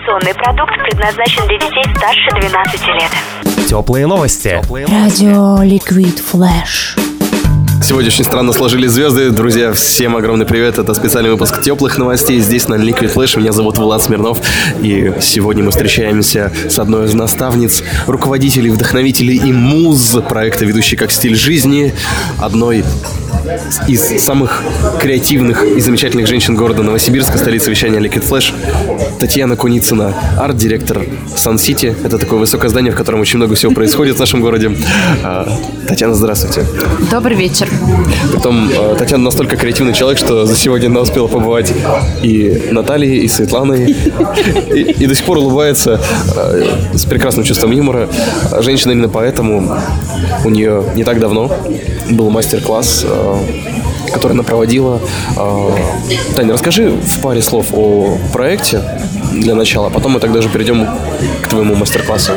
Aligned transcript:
Информационный 0.00 0.34
продукт 0.34 0.72
предназначен 0.84 1.46
для 1.46 1.58
детей 1.58 1.84
старше 1.94 2.30
12 2.40 2.86
лет. 2.88 3.66
Теплые 3.68 4.06
новости. 4.06 4.62
Радио 4.88 5.62
Ликвид 5.62 6.18
Флэш. 6.20 6.96
Сегодня 7.82 8.08
очень 8.08 8.24
странно 8.24 8.52
сложились 8.52 8.92
звезды. 8.92 9.30
Друзья, 9.30 9.74
всем 9.74 10.16
огромный 10.16 10.46
привет. 10.46 10.78
Это 10.78 10.94
специальный 10.94 11.30
выпуск 11.30 11.60
теплых 11.60 11.98
новостей. 11.98 12.40
Здесь 12.40 12.66
на 12.68 12.76
Liquid 12.76 13.12
Flash. 13.12 13.38
Меня 13.38 13.52
зовут 13.52 13.76
Влад 13.76 14.02
Смирнов. 14.02 14.40
И 14.80 15.12
сегодня 15.20 15.64
мы 15.64 15.70
встречаемся 15.70 16.50
с 16.68 16.78
одной 16.78 17.06
из 17.06 17.12
наставниц, 17.12 17.82
руководителей, 18.06 18.70
вдохновителей 18.70 19.36
и 19.36 19.52
муз 19.52 20.16
проекта 20.28 20.64
«Ведущий 20.64 20.96
как 20.96 21.10
стиль 21.10 21.36
жизни». 21.36 21.92
Одной 22.38 22.84
из 23.86 24.22
самых 24.22 24.62
креативных 25.00 25.64
и 25.64 25.80
замечательных 25.80 26.26
женщин 26.26 26.54
города 26.54 26.82
Новосибирска, 26.82 27.38
столицы 27.38 27.70
вещания 27.70 28.00
Liquid 28.00 28.28
Flash, 28.28 28.52
Татьяна 29.18 29.56
Куницына, 29.56 30.14
арт-директор 30.38 31.02
Сан-Сити. 31.36 31.94
Это 32.04 32.18
такое 32.18 32.38
высокое 32.38 32.68
здание, 32.68 32.92
в 32.92 32.96
котором 32.96 33.20
очень 33.20 33.36
много 33.36 33.54
всего 33.54 33.72
происходит 33.72 34.16
в 34.16 34.18
нашем 34.18 34.40
городе. 34.40 34.76
А, 35.22 35.48
Татьяна, 35.88 36.14
здравствуйте. 36.14 36.64
Добрый 37.10 37.36
вечер. 37.36 37.68
Притом, 38.32 38.70
э, 38.70 38.96
Татьяна 38.98 39.24
настолько 39.24 39.56
креативный 39.56 39.92
человек, 39.92 40.18
что 40.18 40.46
за 40.46 40.56
сегодня 40.56 40.86
она 40.86 41.00
успела 41.00 41.26
побывать 41.26 41.72
и 42.22 42.68
Натальей, 42.70 43.18
и 43.18 43.28
Светланой, 43.28 43.90
и, 44.74 44.80
и 44.80 45.06
до 45.06 45.14
сих 45.14 45.24
пор 45.24 45.38
улыбается 45.38 46.00
э, 46.36 46.64
с 46.94 47.04
прекрасным 47.04 47.44
чувством 47.44 47.70
юмора. 47.72 48.08
Женщина 48.60 48.92
именно 48.92 49.08
поэтому 49.08 49.76
у 50.44 50.50
нее 50.50 50.84
не 50.94 51.04
так 51.04 51.20
давно 51.20 51.50
был 52.10 52.30
мастер-класс, 52.30 53.04
э, 53.06 53.36
который 54.12 54.32
она 54.32 54.42
проводила. 54.42 55.00
Э, 55.36 55.70
Таня, 56.34 56.52
расскажи 56.52 56.90
в 56.90 57.20
паре 57.20 57.42
слов 57.42 57.66
о 57.72 58.18
проекте 58.32 58.82
для 59.32 59.54
начала, 59.54 59.88
а 59.88 59.90
потом 59.90 60.12
мы 60.12 60.20
тогда 60.20 60.42
же 60.42 60.48
перейдем 60.48 60.86
к 61.42 61.48
твоему 61.48 61.74
мастер-классу. 61.74 62.32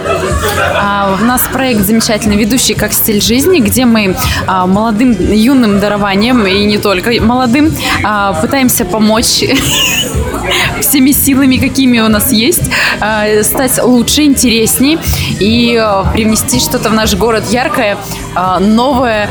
А, 0.75 1.17
у 1.19 1.25
нас 1.25 1.47
проект 1.51 1.81
замечательный 1.81 2.37
«Ведущий 2.37 2.73
как 2.73 2.93
стиль 2.93 3.21
жизни», 3.21 3.59
где 3.59 3.85
мы 3.85 4.15
а, 4.47 4.67
молодым, 4.67 5.11
юным 5.11 5.79
дарованием, 5.79 6.45
и 6.45 6.65
не 6.65 6.77
только 6.77 7.11
молодым, 7.21 7.75
а, 8.03 8.33
пытаемся 8.33 8.85
помочь 8.85 9.43
всеми 10.81 11.11
силами, 11.11 11.57
какими 11.57 11.99
у 11.99 12.07
нас 12.07 12.31
есть, 12.31 12.63
а, 12.99 13.25
стать 13.43 13.81
лучше, 13.83 14.23
интересней 14.23 14.99
и 15.39 15.77
а, 15.77 16.03
привнести 16.13 16.59
что-то 16.59 16.89
в 16.89 16.93
наш 16.93 17.15
город 17.15 17.43
яркое, 17.49 17.97
а, 18.35 18.59
новое 18.59 19.29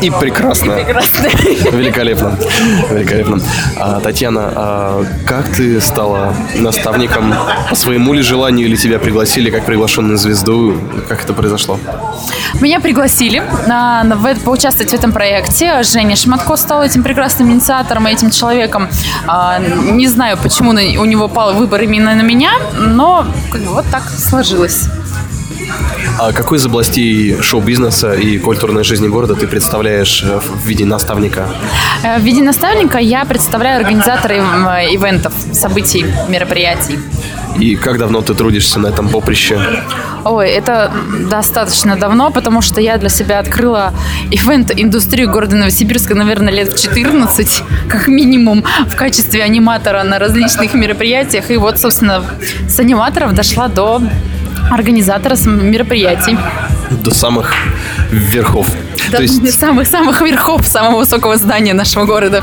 И 0.00 0.10
прекрасно. 0.10 0.74
прекрасное. 0.74 1.34
Великолепно. 1.72 2.38
Великолепно. 2.90 3.40
А, 3.76 4.00
Татьяна, 4.00 4.52
а 4.54 5.04
как 5.26 5.48
ты 5.48 5.80
стала 5.80 6.34
наставником 6.54 7.34
по 7.68 7.74
своему 7.74 8.12
ли 8.12 8.22
желанию 8.22 8.66
или 8.66 8.76
тебя 8.76 8.98
пригласили 8.98 9.50
как 9.50 9.64
приглашенную 9.64 10.18
звезду? 10.18 10.76
Как 11.08 11.24
это 11.24 11.32
произошло? 11.32 11.78
Меня 12.60 12.80
пригласили 12.80 13.42
на, 13.66 14.04
в 14.04 14.34
поучаствовать 14.44 14.90
в 14.90 14.94
этом 14.94 15.12
проекте. 15.12 15.82
Женя 15.82 16.16
Шматко 16.16 16.56
стал 16.56 16.82
этим 16.82 17.02
прекрасным 17.02 17.50
инициатором 17.50 18.06
и 18.08 18.12
этим 18.12 18.30
человеком. 18.30 18.88
А, 19.26 19.58
не 19.58 20.06
знаю, 20.06 20.38
почему 20.42 20.70
у 20.70 21.04
него 21.04 21.28
пал 21.28 21.54
выбор 21.54 21.82
именно 21.82 22.14
на 22.14 22.22
меня, 22.22 22.52
но 22.78 23.26
как 23.52 23.62
бы 23.62 23.70
вот 23.70 23.86
так 23.90 24.02
сложилось. 24.10 24.88
А 26.16 26.32
какой 26.32 26.58
из 26.58 26.66
областей 26.66 27.40
шоу-бизнеса 27.40 28.12
и 28.12 28.38
культурной 28.38 28.84
жизни 28.84 29.08
города 29.08 29.34
ты 29.34 29.46
представляешь 29.46 30.22
э, 30.24 30.40
в 30.40 30.66
виде 30.66 30.84
наставника? 30.84 31.46
Э, 32.02 32.18
В 32.18 32.22
виде 32.22 32.42
наставника 32.42 32.98
я 32.98 33.24
представляю 33.24 33.80
организаторы 33.80 34.36
э, 34.36 34.94
ивентов, 34.94 35.32
событий, 35.52 36.06
мероприятий. 36.28 36.98
И 37.58 37.76
как 37.76 37.98
давно 37.98 38.20
ты 38.22 38.34
трудишься 38.34 38.78
на 38.78 38.88
этом 38.88 39.08
поприще? 39.08 39.58
Ой, 40.24 40.48
это 40.48 40.92
достаточно 41.30 41.96
давно, 41.96 42.30
потому 42.30 42.62
что 42.62 42.80
я 42.80 42.98
для 42.98 43.08
себя 43.08 43.38
открыла 43.38 43.92
ивент-индустрию 44.30 45.30
города 45.30 45.56
Новосибирска, 45.56 46.14
наверное, 46.14 46.52
лет 46.52 46.72
в 46.72 46.80
14, 46.80 47.62
как 47.88 48.08
минимум, 48.08 48.64
в 48.86 48.94
качестве 48.96 49.42
аниматора 49.42 50.02
на 50.04 50.18
различных 50.18 50.74
мероприятиях. 50.74 51.50
И 51.50 51.56
вот, 51.56 51.78
собственно, 51.78 52.24
с 52.68 52.78
аниматоров 52.78 53.34
дошла 53.34 53.68
до 53.68 54.02
организатора 54.70 55.36
мероприятий. 55.46 56.36
До 56.90 57.12
самых 57.12 57.52
верхов. 58.10 58.68
До 59.10 59.16
То 59.18 59.22
есть, 59.22 59.58
самых-самых 59.58 60.20
верхов 60.22 60.66
самого 60.66 60.98
высокого 61.00 61.36
здания 61.36 61.74
нашего 61.74 62.04
города. 62.04 62.42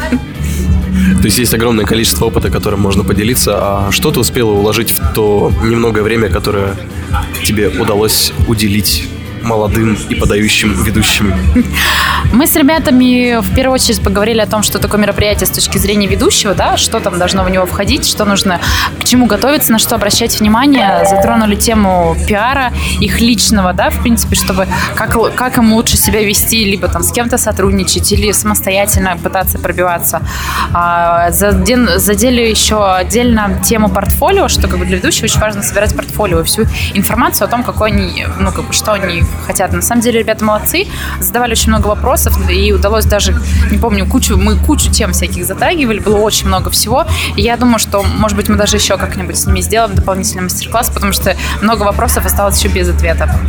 то 1.20 1.26
есть 1.26 1.38
есть 1.38 1.54
огромное 1.54 1.86
количество 1.86 2.26
опыта, 2.26 2.50
которым 2.50 2.82
можно 2.82 3.04
поделиться. 3.04 3.56
А 3.58 3.92
что 3.92 4.12
ты 4.12 4.20
успела 4.20 4.52
уложить 4.52 4.92
в 4.92 5.14
то 5.14 5.52
немногое 5.64 6.04
время, 6.04 6.30
которое 6.30 6.76
тебе 7.44 7.70
удалось 7.70 8.34
уделить 8.48 9.08
молодым 9.44 9.98
и 10.10 10.16
подающим 10.16 10.74
ведущим? 10.84 11.34
Мы 12.36 12.48
с 12.48 12.56
ребятами 12.58 13.40
в 13.40 13.56
первую 13.56 13.76
очередь 13.76 14.04
поговорили 14.04 14.42
о 14.42 14.46
том, 14.46 14.62
что 14.62 14.78
такое 14.78 15.00
мероприятие 15.00 15.48
с 15.48 15.50
точки 15.52 15.78
зрения 15.78 16.06
ведущего, 16.06 16.54
да, 16.54 16.76
что 16.76 17.00
там 17.00 17.18
должно 17.18 17.46
в 17.46 17.50
него 17.50 17.66
входить, 17.66 18.06
что 18.06 18.26
нужно, 18.26 18.60
к 19.00 19.06
чему 19.06 19.26
готовиться, 19.26 19.72
на 19.72 19.80
что 19.80 19.96
обращать 19.96 20.38
внимание. 20.42 21.06
Затронули 21.10 21.56
тему 21.56 22.14
пиара, 22.28 22.74
их 23.00 23.22
личного, 23.22 23.72
да, 23.72 23.90
в 23.90 24.02
принципе, 24.02 24.36
чтобы 24.36 24.68
как, 24.96 25.34
как 25.36 25.58
им 25.60 25.72
лучше 25.72 25.96
себя 25.96 26.22
вести, 26.24 26.66
либо 26.66 26.90
там 26.90 27.04
с 27.04 27.14
кем-то 27.14 27.38
сотрудничать 27.38 28.12
или 28.12 28.34
самостоятельно 28.34 29.16
пытаться 29.16 29.58
пробиваться. 29.58 30.22
А, 30.74 31.32
задели 31.32 32.42
еще 32.42 32.86
отдельно 32.86 33.62
тему 33.64 33.88
портфолио, 33.88 34.50
что 34.50 34.68
как 34.68 34.80
бы 34.80 34.86
для 34.86 34.98
ведущего 34.98 35.24
очень 35.24 35.40
важно 35.40 35.64
собирать 35.64 35.96
портфолио 35.96 36.44
всю 36.44 36.64
информацию 36.96 37.46
о 37.46 37.48
том, 37.48 37.64
какой 37.64 37.92
они, 37.92 38.28
ну, 38.38 38.52
как 38.52 38.66
бы, 38.66 38.74
что 38.74 38.92
они 38.92 39.24
хотят. 39.48 39.72
На 39.72 39.82
самом 39.82 40.02
деле, 40.02 40.20
ребята 40.20 40.44
молодцы, 40.44 40.86
задавали 41.22 41.54
очень 41.54 41.70
много 41.70 41.88
вопросов, 41.88 42.25
и 42.50 42.72
удалось 42.72 43.06
даже, 43.06 43.36
не 43.72 43.78
помню, 43.78 44.06
кучу, 44.06 44.38
мы 44.38 44.58
кучу 44.58 44.92
тем 44.92 45.14
всяких 45.14 45.46
затрагивали, 45.46 46.00
было 46.00 46.18
очень 46.18 46.48
много 46.48 46.70
всего. 46.70 47.06
И 47.36 47.42
я 47.42 47.58
думаю, 47.58 47.80
что, 47.80 48.04
может 48.04 48.38
быть, 48.38 48.50
мы 48.50 48.56
даже 48.56 48.78
еще 48.78 48.98
как-нибудь 48.98 49.38
с 49.38 49.46
ними 49.46 49.62
сделаем 49.62 49.96
дополнительный 49.96 50.44
мастер-класс, 50.44 50.90
потому 50.90 51.12
что 51.12 51.36
много 51.62 51.84
вопросов 51.84 52.26
осталось 52.26 52.58
еще 52.58 52.74
без 52.74 52.90
ответа. 52.90 53.40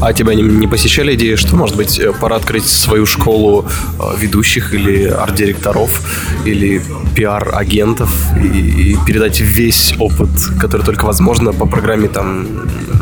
А 0.00 0.12
тебя 0.12 0.34
не, 0.34 0.42
не 0.42 0.66
посещали 0.66 1.14
идеи, 1.14 1.36
что, 1.36 1.56
может 1.56 1.76
быть, 1.76 1.98
э, 1.98 2.12
пора 2.12 2.36
открыть 2.36 2.66
свою 2.66 3.06
школу 3.06 3.66
э, 3.98 4.02
ведущих 4.18 4.74
или 4.74 5.04
арт-директоров, 5.04 6.02
или 6.44 6.82
пиар-агентов 7.14 8.10
и, 8.42 8.92
и 8.92 8.96
передать 9.06 9.40
весь 9.40 9.94
опыт, 9.98 10.28
который 10.60 10.82
только 10.82 11.06
возможно 11.06 11.52
по 11.52 11.66
программе 11.66 12.08
там 12.08 12.46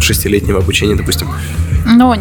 шестилетнего 0.01 0.61
обучения, 0.61 0.95
допустим? 0.95 1.29
Ну, 1.85 2.15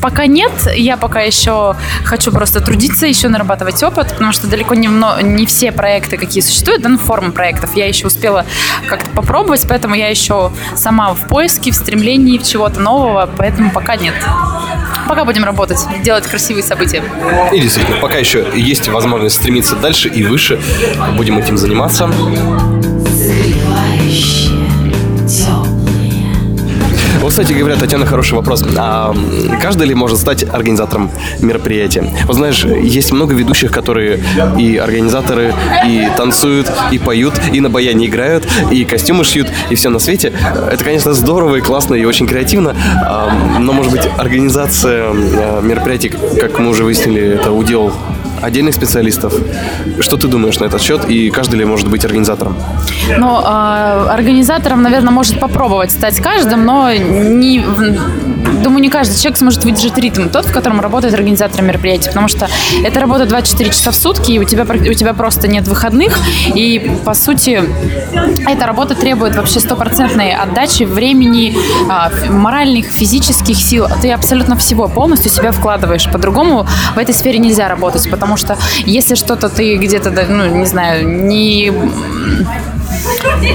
пока 0.00 0.26
нет. 0.26 0.52
Я 0.74 0.96
пока 0.96 1.20
еще 1.20 1.76
хочу 2.04 2.32
просто 2.32 2.60
трудиться, 2.60 3.06
еще 3.06 3.28
нарабатывать 3.28 3.82
опыт, 3.82 4.08
потому 4.08 4.32
что 4.32 4.46
далеко 4.46 4.74
не, 4.74 4.88
не 5.22 5.46
все 5.46 5.72
проекты, 5.72 6.16
какие 6.16 6.42
существуют, 6.42 6.82
да, 6.82 6.88
ну, 6.88 6.98
формы 6.98 7.32
проектов, 7.32 7.76
я 7.76 7.86
еще 7.86 8.06
успела 8.06 8.44
как-то 8.88 9.10
попробовать, 9.10 9.64
поэтому 9.68 9.94
я 9.94 10.08
еще 10.08 10.50
сама 10.76 11.14
в 11.14 11.28
поиске, 11.28 11.70
в 11.70 11.74
стремлении 11.74 12.38
чего-то 12.38 12.80
нового, 12.80 13.28
поэтому 13.36 13.70
пока 13.70 13.96
нет. 13.96 14.14
Пока 15.08 15.24
будем 15.24 15.44
работать, 15.44 15.78
делать 16.02 16.26
красивые 16.26 16.62
события. 16.62 17.02
И 17.52 17.60
действительно, 17.60 17.96
пока 17.98 18.18
еще 18.18 18.46
есть 18.54 18.88
возможность 18.88 19.36
стремиться 19.36 19.76
дальше 19.76 20.08
и 20.08 20.22
выше, 20.22 20.60
будем 21.16 21.38
этим 21.38 21.56
заниматься. 21.56 22.10
Вот, 27.20 27.30
кстати 27.30 27.52
говоря, 27.52 27.76
Татьяна, 27.76 28.06
хороший 28.06 28.34
вопрос. 28.34 28.64
А 28.76 29.14
каждый 29.60 29.86
ли 29.86 29.94
может 29.94 30.18
стать 30.18 30.44
организатором 30.44 31.10
мероприятия? 31.40 32.04
Вот 32.26 32.36
знаешь, 32.36 32.64
есть 32.64 33.12
много 33.12 33.34
ведущих, 33.34 33.72
которые 33.72 34.20
и 34.58 34.76
организаторы, 34.76 35.54
и 35.86 36.08
танцуют, 36.16 36.70
и 36.92 36.98
поют, 36.98 37.34
и 37.52 37.60
на 37.60 37.70
баяне 37.70 38.06
играют, 38.06 38.46
и 38.70 38.84
костюмы 38.84 39.24
шьют, 39.24 39.48
и 39.70 39.74
все 39.74 39.90
на 39.90 39.98
свете. 39.98 40.32
Это, 40.70 40.82
конечно, 40.84 41.12
здорово 41.12 41.56
и 41.56 41.60
классно, 41.60 41.94
и 41.94 42.04
очень 42.04 42.26
креативно, 42.26 42.76
а, 43.04 43.30
но, 43.58 43.72
может 43.72 43.92
быть, 43.92 44.08
организация 44.16 45.10
э, 45.12 45.60
мероприятий, 45.62 46.12
как 46.40 46.58
мы 46.58 46.70
уже 46.70 46.84
выяснили, 46.84 47.34
это 47.34 47.52
удел 47.52 47.92
отдельных 48.42 48.74
специалистов. 48.74 49.34
Что 50.00 50.16
ты 50.16 50.28
думаешь 50.28 50.58
на 50.58 50.64
этот 50.64 50.82
счет, 50.82 51.08
и 51.08 51.30
каждый 51.30 51.56
ли 51.56 51.64
может 51.64 51.88
быть 51.88 52.04
организатором? 52.04 52.56
Но 53.18 53.42
э, 53.42 54.10
организатором, 54.10 54.82
наверное, 54.82 55.12
может 55.12 55.40
попробовать 55.40 55.90
стать 55.90 56.20
каждым, 56.20 56.64
но 56.64 56.92
не, 56.92 57.64
думаю, 58.58 58.82
не 58.82 58.90
каждый 58.90 59.16
человек 59.16 59.38
сможет 59.38 59.64
выдержать 59.64 59.96
ритм 59.98 60.28
тот, 60.28 60.46
в 60.46 60.52
котором 60.52 60.80
работает 60.80 61.14
организатор 61.14 61.62
мероприятия, 61.62 62.08
потому 62.08 62.28
что 62.28 62.48
это 62.84 63.00
работа 63.00 63.26
24 63.26 63.70
часа 63.70 63.90
в 63.90 63.96
сутки, 63.96 64.32
и 64.32 64.38
у 64.38 64.44
тебя, 64.44 64.64
у 64.64 64.94
тебя 64.94 65.14
просто 65.14 65.48
нет 65.48 65.66
выходных, 65.68 66.18
и, 66.54 66.90
по 67.04 67.14
сути, 67.14 67.62
эта 68.48 68.66
работа 68.66 68.94
требует 68.94 69.36
вообще 69.36 69.60
стопроцентной 69.60 70.34
отдачи 70.34 70.84
времени, 70.84 71.56
а, 71.88 72.10
моральных, 72.30 72.86
физических 72.86 73.56
сил. 73.56 73.86
Ты 74.00 74.12
абсолютно 74.12 74.56
всего 74.56 74.88
полностью 74.88 75.30
себя 75.30 75.52
вкладываешь. 75.52 76.08
По-другому 76.10 76.66
в 76.94 76.98
этой 76.98 77.14
сфере 77.14 77.38
нельзя 77.38 77.68
работать, 77.68 78.08
потому 78.10 78.36
что 78.36 78.56
если 78.84 79.14
что-то 79.14 79.48
ты 79.48 79.76
где-то, 79.76 80.10
ну, 80.28 80.46
не 80.46 80.66
знаю, 80.66 81.08
не 81.08 81.72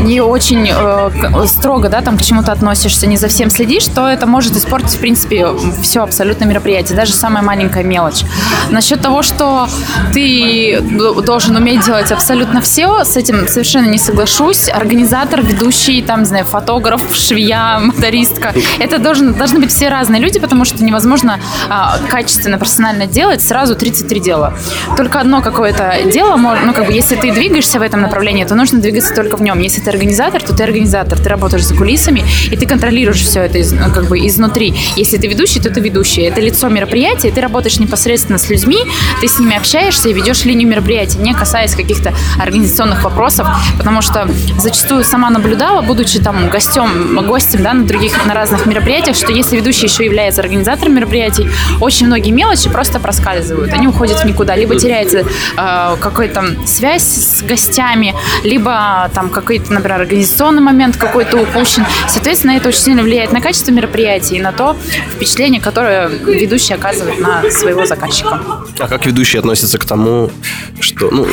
не 0.01 0.21
очень 0.21 0.69
э, 0.71 1.45
строго, 1.47 1.89
да, 1.89 2.01
там 2.01 2.17
к 2.17 2.21
чему-то 2.21 2.51
относишься, 2.51 3.07
не 3.07 3.17
за 3.17 3.27
всем 3.27 3.49
следишь, 3.49 3.85
то 3.87 4.07
это 4.07 4.25
может 4.25 4.55
испортить, 4.55 4.95
в 4.95 4.99
принципе, 4.99 5.47
все 5.81 6.03
абсолютно 6.03 6.45
мероприятие, 6.45 6.95
даже 6.95 7.13
самая 7.13 7.43
маленькая 7.43 7.83
мелочь. 7.83 8.23
Насчет 8.69 9.01
того, 9.01 9.21
что 9.21 9.67
ты 10.13 10.81
должен 11.25 11.55
уметь 11.55 11.85
делать 11.85 12.11
абсолютно 12.11 12.61
все, 12.61 13.03
с 13.03 13.17
этим 13.17 13.47
совершенно 13.47 13.87
не 13.87 13.97
соглашусь. 13.97 14.69
Организатор, 14.69 15.41
ведущий, 15.41 16.01
там, 16.01 16.21
не 16.21 16.25
знаю, 16.25 16.45
фотограф, 16.45 17.01
швея, 17.15 17.79
мотористка. 17.79 18.53
Это 18.79 18.97
должен, 18.97 19.33
должны 19.33 19.59
быть 19.59 19.71
все 19.71 19.89
разные 19.89 20.21
люди, 20.21 20.39
потому 20.39 20.65
что 20.65 20.83
невозможно 20.83 21.39
а, 21.69 21.97
качественно, 22.07 22.57
профессионально 22.57 23.07
делать 23.07 23.41
сразу 23.41 23.75
33 23.75 24.19
дела. 24.19 24.53
Только 24.97 25.19
одно 25.19 25.41
какое-то 25.41 25.95
дело, 26.11 26.37
ну, 26.37 26.73
как 26.73 26.87
бы, 26.87 26.93
если 26.93 27.15
ты 27.15 27.31
двигаешься 27.31 27.79
в 27.79 27.81
этом 27.81 28.01
направлении, 28.01 28.43
то 28.45 28.55
нужно 28.55 28.79
двигаться 28.79 29.13
только 29.13 29.37
в 29.37 29.41
нем. 29.43 29.59
Если 29.59 29.81
ты 29.81 29.89
организатор, 29.89 30.41
то 30.41 30.53
ты 30.55 30.63
организатор, 30.63 31.19
ты 31.19 31.29
работаешь 31.29 31.65
за 31.65 31.75
кулисами, 31.75 32.23
и 32.51 32.57
ты 32.57 32.65
контролируешь 32.65 33.21
все 33.21 33.41
это 33.41 33.57
из- 33.59 33.71
ну, 33.71 33.91
как 33.93 34.07
бы 34.07 34.17
изнутри. 34.27 34.73
Если 34.95 35.17
ты 35.17 35.27
ведущий, 35.27 35.59
то 35.59 35.69
ты 35.69 35.79
ведущий. 35.79 36.21
Это 36.23 36.41
лицо 36.41 36.69
мероприятия, 36.69 37.31
ты 37.31 37.41
работаешь 37.41 37.79
непосредственно 37.79 38.37
с 38.37 38.49
людьми, 38.49 38.77
ты 39.21 39.27
с 39.27 39.39
ними 39.39 39.55
общаешься 39.55 40.09
и 40.09 40.13
ведешь 40.13 40.45
линию 40.45 40.67
мероприятия, 40.67 41.19
не 41.19 41.33
касаясь 41.33 41.75
каких-то 41.75 42.13
организационных 42.39 43.03
вопросов, 43.03 43.47
потому 43.77 44.01
что 44.01 44.27
зачастую 44.57 45.03
сама 45.03 45.29
наблюдала, 45.29 45.81
будучи 45.81 46.19
там 46.19 46.49
гостем, 46.49 47.19
гостем 47.27 47.63
да, 47.63 47.73
на 47.73 47.85
других, 47.85 48.25
на 48.25 48.33
разных 48.33 48.65
мероприятиях, 48.65 49.15
что 49.15 49.31
если 49.31 49.57
ведущий 49.57 49.87
еще 49.87 50.05
является 50.05 50.41
организатором 50.41 50.95
мероприятий, 50.95 51.47
очень 51.79 52.07
многие 52.07 52.31
мелочи 52.31 52.69
просто 52.69 52.99
проскальзывают, 52.99 53.73
они 53.73 53.87
уходят 53.87 54.19
в 54.19 54.25
никуда, 54.25 54.55
либо 54.55 54.75
теряется 54.75 55.19
э, 55.57 55.95
какая-то 55.99 56.43
связь 56.65 57.03
с 57.03 57.41
гостями, 57.41 58.13
либо 58.43 59.09
там 59.13 59.29
какой-то, 59.33 59.73
например, 59.73 60.01
организационный 60.01 60.61
момент 60.61 60.97
какой-то 60.97 61.37
упущен. 61.37 61.85
Соответственно, 62.07 62.51
это 62.51 62.69
очень 62.69 62.79
сильно 62.79 63.03
влияет 63.03 63.33
на 63.33 63.41
качество 63.41 63.71
мероприятий 63.71 64.37
и 64.37 64.41
на 64.41 64.51
то 64.51 64.75
впечатление, 65.15 65.59
которое 65.59 66.07
ведущий 66.07 66.73
оказывает 66.73 67.19
на 67.19 67.49
своего 67.51 67.85
заказчика. 67.85 68.39
А 68.79 68.87
как 68.87 69.05
ведущий 69.05 69.37
относится 69.37 69.77
к 69.77 69.85
тому, 69.85 70.31
что, 70.79 71.09
ну, 71.11 71.27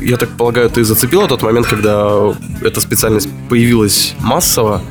я 0.00 0.16
так 0.16 0.28
полагаю, 0.30 0.68
ты 0.70 0.84
зацепила 0.84 1.28
тот 1.28 1.42
момент, 1.42 1.66
когда 1.66 2.34
эта 2.62 2.80
специальность 2.80 3.28
появилась 3.48 4.14
массово, 4.20 4.82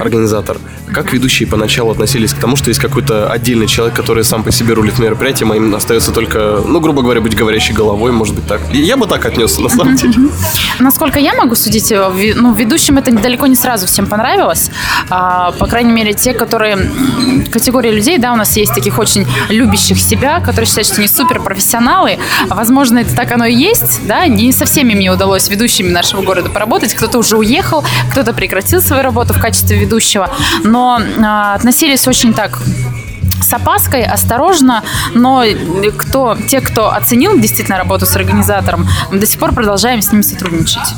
организатор. 0.00 0.58
Как 0.92 1.12
ведущие 1.12 1.48
поначалу 1.48 1.90
относились 1.90 2.32
к 2.32 2.38
тому, 2.38 2.56
что 2.56 2.68
есть 2.68 2.80
какой-то 2.80 3.30
отдельный 3.30 3.66
человек, 3.66 3.96
который 3.96 4.24
сам 4.24 4.42
по 4.44 4.52
себе 4.52 4.74
рулит 4.74 4.98
мероприятием, 4.98 5.52
а 5.52 5.56
им 5.56 5.74
остается 5.74 6.12
только, 6.12 6.62
ну, 6.66 6.80
грубо 6.80 7.02
говоря, 7.02 7.20
быть 7.20 7.34
говорящей 7.34 7.74
головой, 7.74 8.12
может 8.12 8.34
быть, 8.34 8.46
так. 8.46 8.60
Я 8.72 8.96
бы 8.96 9.06
так 9.06 9.24
отнесся, 9.24 9.60
на 9.60 9.68
самом 9.68 9.96
деле. 9.96 10.14
Насколько 10.78 11.18
я 11.18 11.34
могу 11.34 11.54
судить, 11.54 11.90
э, 11.90 12.34
ну, 12.36 12.54
ведущим 12.54 12.98
это 12.98 13.10
далеко 13.12 13.46
не 13.46 13.56
сразу 13.56 13.86
всем 13.86 14.06
понравилось. 14.06 14.70
А, 15.10 15.52
по 15.52 15.66
крайней 15.66 15.92
мере, 15.92 16.12
те, 16.12 16.32
которые... 16.32 16.90
Категория 17.52 17.90
людей, 17.90 18.18
да, 18.18 18.32
у 18.32 18.36
нас 18.36 18.56
есть 18.56 18.74
таких 18.74 18.98
очень 18.98 19.26
любящих 19.48 19.98
себя, 19.98 20.40
которые 20.40 20.66
считают, 20.66 20.86
что 20.86 20.96
они 20.98 21.08
суперпрофессионалы. 21.08 22.18
Возможно, 22.48 22.98
это 22.98 23.14
так 23.14 23.32
оно 23.32 23.46
и 23.46 23.54
есть, 23.54 24.06
да. 24.06 24.26
Не 24.26 24.52
со 24.52 24.64
всеми 24.64 24.94
мне 24.94 25.12
удалось 25.12 25.48
ведущими 25.48 25.88
нашего 25.88 26.22
города 26.22 26.50
поработать. 26.50 26.94
Кто-то 26.94 27.18
уже 27.18 27.36
уехал, 27.36 27.84
кто-то 28.10 28.32
прекратил 28.32 28.80
свою 28.80 29.02
работу 29.02 29.32
в 29.32 29.40
качестве 29.40 29.63
ведущего. 29.70 30.30
Но 30.64 31.00
а, 31.22 31.54
относились 31.54 32.06
очень 32.06 32.34
так 32.34 32.60
с 33.40 33.52
опаской, 33.52 34.04
осторожно, 34.04 34.82
но 35.14 35.44
кто, 35.96 36.36
те, 36.48 36.60
кто 36.60 36.90
оценил 36.92 37.38
действительно 37.38 37.78
работу 37.78 38.06
с 38.06 38.16
организатором, 38.16 38.88
мы 39.10 39.18
до 39.18 39.26
сих 39.26 39.38
пор 39.38 39.52
продолжаем 39.52 40.00
с 40.00 40.12
ним 40.12 40.22
сотрудничать. 40.22 40.94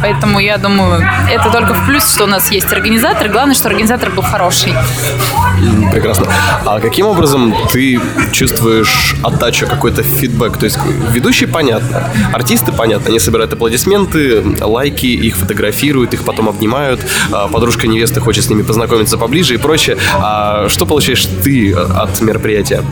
Поэтому 0.00 0.38
я 0.38 0.58
думаю, 0.58 1.06
это 1.30 1.50
только 1.50 1.74
в 1.74 1.86
плюс, 1.86 2.08
что 2.12 2.24
у 2.24 2.26
нас 2.26 2.50
есть 2.50 2.72
организатор. 2.72 3.28
Главное, 3.28 3.54
что 3.54 3.68
организатор 3.68 4.10
был 4.10 4.22
хороший. 4.22 4.74
Прекрасно. 5.92 6.26
А 6.64 6.80
каким 6.80 7.06
образом 7.06 7.54
ты 7.72 8.00
чувствуешь 8.32 9.14
отдачу, 9.22 9.66
какой-то 9.66 10.02
фидбэк? 10.02 10.56
То 10.56 10.64
есть 10.64 10.78
ведущие 11.10 11.48
понятно, 11.48 12.04
артисты 12.32 12.72
понятно, 12.72 13.08
они 13.08 13.18
собирают 13.18 13.52
аплодисменты, 13.52 14.42
лайки, 14.60 15.06
их 15.06 15.36
фотографируют, 15.36 16.14
их 16.14 16.22
потом 16.24 16.48
обнимают, 16.48 17.00
а 17.32 17.48
подружка 17.48 17.88
невесты 17.88 18.20
хочет 18.20 18.44
с 18.44 18.50
ними 18.50 18.62
познакомиться 18.62 19.18
поближе 19.18 19.54
и 19.54 19.56
прочее. 19.56 19.96
А 20.20 20.68
что 20.68 20.86
получаешь 20.86 21.26
ты 21.42 21.72
от 21.72 22.20
мероприятия? 22.20 22.82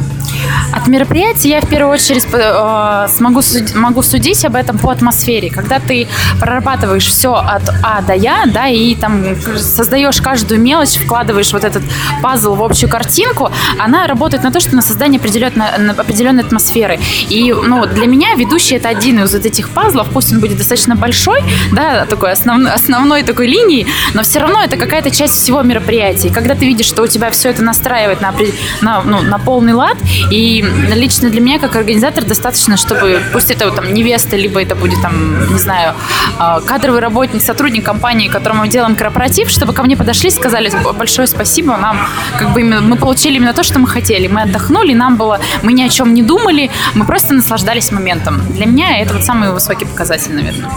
От 0.73 0.89
мероприятия 0.89 1.51
я 1.51 1.61
в 1.61 1.69
первую 1.69 1.93
очередь 1.95 2.27
э, 2.33 3.09
смогу, 3.09 3.43
суд- 3.43 3.75
могу 3.75 4.03
судить 4.03 4.45
об 4.45 4.55
этом 4.57 4.79
по 4.79 4.91
атмосфере. 4.91 5.51
Когда 5.51 5.79
ты 5.79 6.09
прорабатываешь 6.41 6.96
все 7.05 7.35
от 7.35 7.63
А 7.83 8.03
до 8.03 8.15
Я, 8.15 8.45
да, 8.47 8.69
и 8.69 8.95
там 8.95 9.25
создаешь 9.59 10.21
каждую 10.21 10.61
мелочь, 10.61 10.97
вкладываешь 10.97 11.53
вот 11.53 11.65
этот 11.65 11.83
пазл 12.23 12.55
в 12.55 12.63
общую 12.63 12.91
картинку, 12.91 13.51
она 13.79 14.07
работает 14.07 14.43
на 14.43 14.51
то, 14.51 14.61
что 14.61 14.75
на 14.75 14.83
создание 14.83 15.19
определенной, 15.19 15.91
определенной 15.91 16.43
атмосферы. 16.43 16.99
И 17.29 17.53
ну, 17.53 17.87
для 17.87 18.07
меня 18.07 18.35
ведущий 18.35 18.77
это 18.77 18.89
один 18.89 19.23
из 19.23 19.33
вот 19.35 19.45
этих 19.45 19.71
пазлов, 19.71 20.09
пусть 20.13 20.33
он 20.33 20.41
будет 20.41 20.59
достаточно 20.59 20.97
большой, 20.97 21.43
да, 21.73 22.07
такой 22.07 22.33
основной, 22.33 22.73
основной 22.73 23.23
такой 23.23 23.47
линии, 23.47 23.87
но 24.15 24.23
все 24.23 24.39
равно 24.39 24.63
это 24.63 24.77
какая-то 24.77 25.11
часть 25.11 25.35
всего 25.35 25.63
мероприятия. 25.63 26.31
Когда 26.31 26.55
ты 26.55 26.67
видишь, 26.67 26.87
что 26.87 27.03
у 27.03 27.07
тебя 27.07 27.31
все 27.31 27.51
это 27.51 27.63
настраивает 27.63 28.21
на, 28.21 28.35
на, 28.81 29.03
ну, 29.03 29.23
на 29.23 29.39
полный 29.39 29.73
лад, 29.73 29.97
и 30.31 30.65
лично 30.95 31.31
для 31.31 31.41
меня, 31.41 31.59
как 31.59 31.77
организатор, 31.77 32.25
достаточно, 32.25 32.77
чтобы, 32.77 33.21
пусть 33.33 33.51
это 33.51 33.67
вот, 33.67 33.77
там 33.77 33.93
невеста, 33.93 34.37
либо 34.37 34.63
это 34.63 34.75
будет 34.75 35.01
там, 35.03 35.53
не 35.53 35.59
знаю, 35.59 35.95
кадровый 36.39 37.01
работник, 37.01 37.43
сотрудник 37.43 37.85
компании, 37.85 38.29
которому 38.29 38.61
мы 38.61 38.69
делаем 38.69 38.97
корпоратив, 38.97 39.49
чтобы 39.51 39.73
ко 39.73 39.83
мне 39.83 39.97
подошли, 39.97 40.31
сказали 40.31 40.71
большое 40.99 41.27
спасибо, 41.27 41.77
нам 41.77 41.99
как 42.39 42.53
бы 42.53 42.63
мы 42.63 42.97
получили 42.97 43.37
именно 43.37 43.55
то, 43.55 43.63
что 43.63 43.79
мы 43.79 43.89
хотели. 43.89 44.29
Мы 44.29 44.43
отдохнули, 44.43 44.95
нам 44.95 45.17
было, 45.17 45.41
мы 45.63 45.73
ни 45.73 45.83
о 45.83 45.89
чем 45.89 46.15
не 46.15 46.23
думали, 46.23 46.71
мы 46.95 47.05
просто 47.05 47.35
наслаждались 47.35 47.93
моментом. 47.93 48.41
Для 48.51 48.67
меня 48.67 48.99
это 49.01 49.15
вот 49.15 49.25
самый 49.25 49.53
высокий 49.53 49.85
показатель, 49.85 50.35
наверное. 50.35 50.71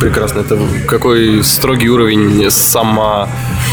Прекрасно. 0.00 0.40
Это 0.40 0.58
какой 0.86 1.42
строгий 1.44 1.88
уровень 1.88 2.50
само 2.50 3.28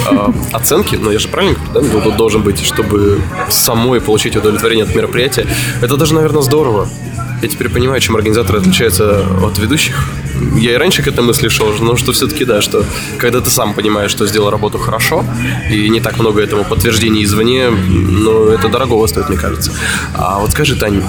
э, 0.09 0.27
оценки, 0.53 0.95
но 0.95 1.11
я 1.11 1.19
же 1.19 1.27
правильно 1.27 1.57
да, 1.73 1.81
дол- 1.81 2.11
должен 2.11 2.41
быть, 2.41 2.63
чтобы 2.63 3.21
самой 3.49 4.01
получить 4.01 4.35
удовлетворение 4.35 4.85
от 4.85 4.95
мероприятия. 4.95 5.45
Это 5.81 5.97
даже, 5.97 6.13
наверное, 6.13 6.41
здорово. 6.41 6.87
Я 7.41 7.47
теперь 7.47 7.69
понимаю, 7.69 8.01
чем 8.01 8.15
организаторы 8.15 8.59
отличаются 8.59 9.25
от 9.41 9.57
ведущих. 9.59 10.09
Я 10.55 10.73
и 10.73 10.75
раньше 10.75 11.03
к 11.03 11.07
этой 11.07 11.23
мысли 11.23 11.47
шел, 11.47 11.73
но 11.79 11.95
что 11.95 12.11
все-таки 12.11 12.45
да, 12.45 12.61
что 12.61 12.85
когда 13.17 13.39
ты 13.39 13.49
сам 13.49 13.73
понимаешь, 13.73 14.11
что 14.11 14.27
сделал 14.27 14.49
работу 14.49 14.77
хорошо, 14.77 15.25
и 15.69 15.89
не 15.89 16.01
так 16.01 16.17
много 16.17 16.41
этому 16.41 16.65
подтверждений 16.65 17.23
извне, 17.23 17.69
ну, 17.69 18.49
это 18.49 18.67
дорогого 18.67 19.07
стоит, 19.07 19.29
мне 19.29 19.37
кажется. 19.37 19.71
А 20.13 20.39
вот 20.39 20.51
скажи, 20.51 20.75
Тань, 20.75 21.01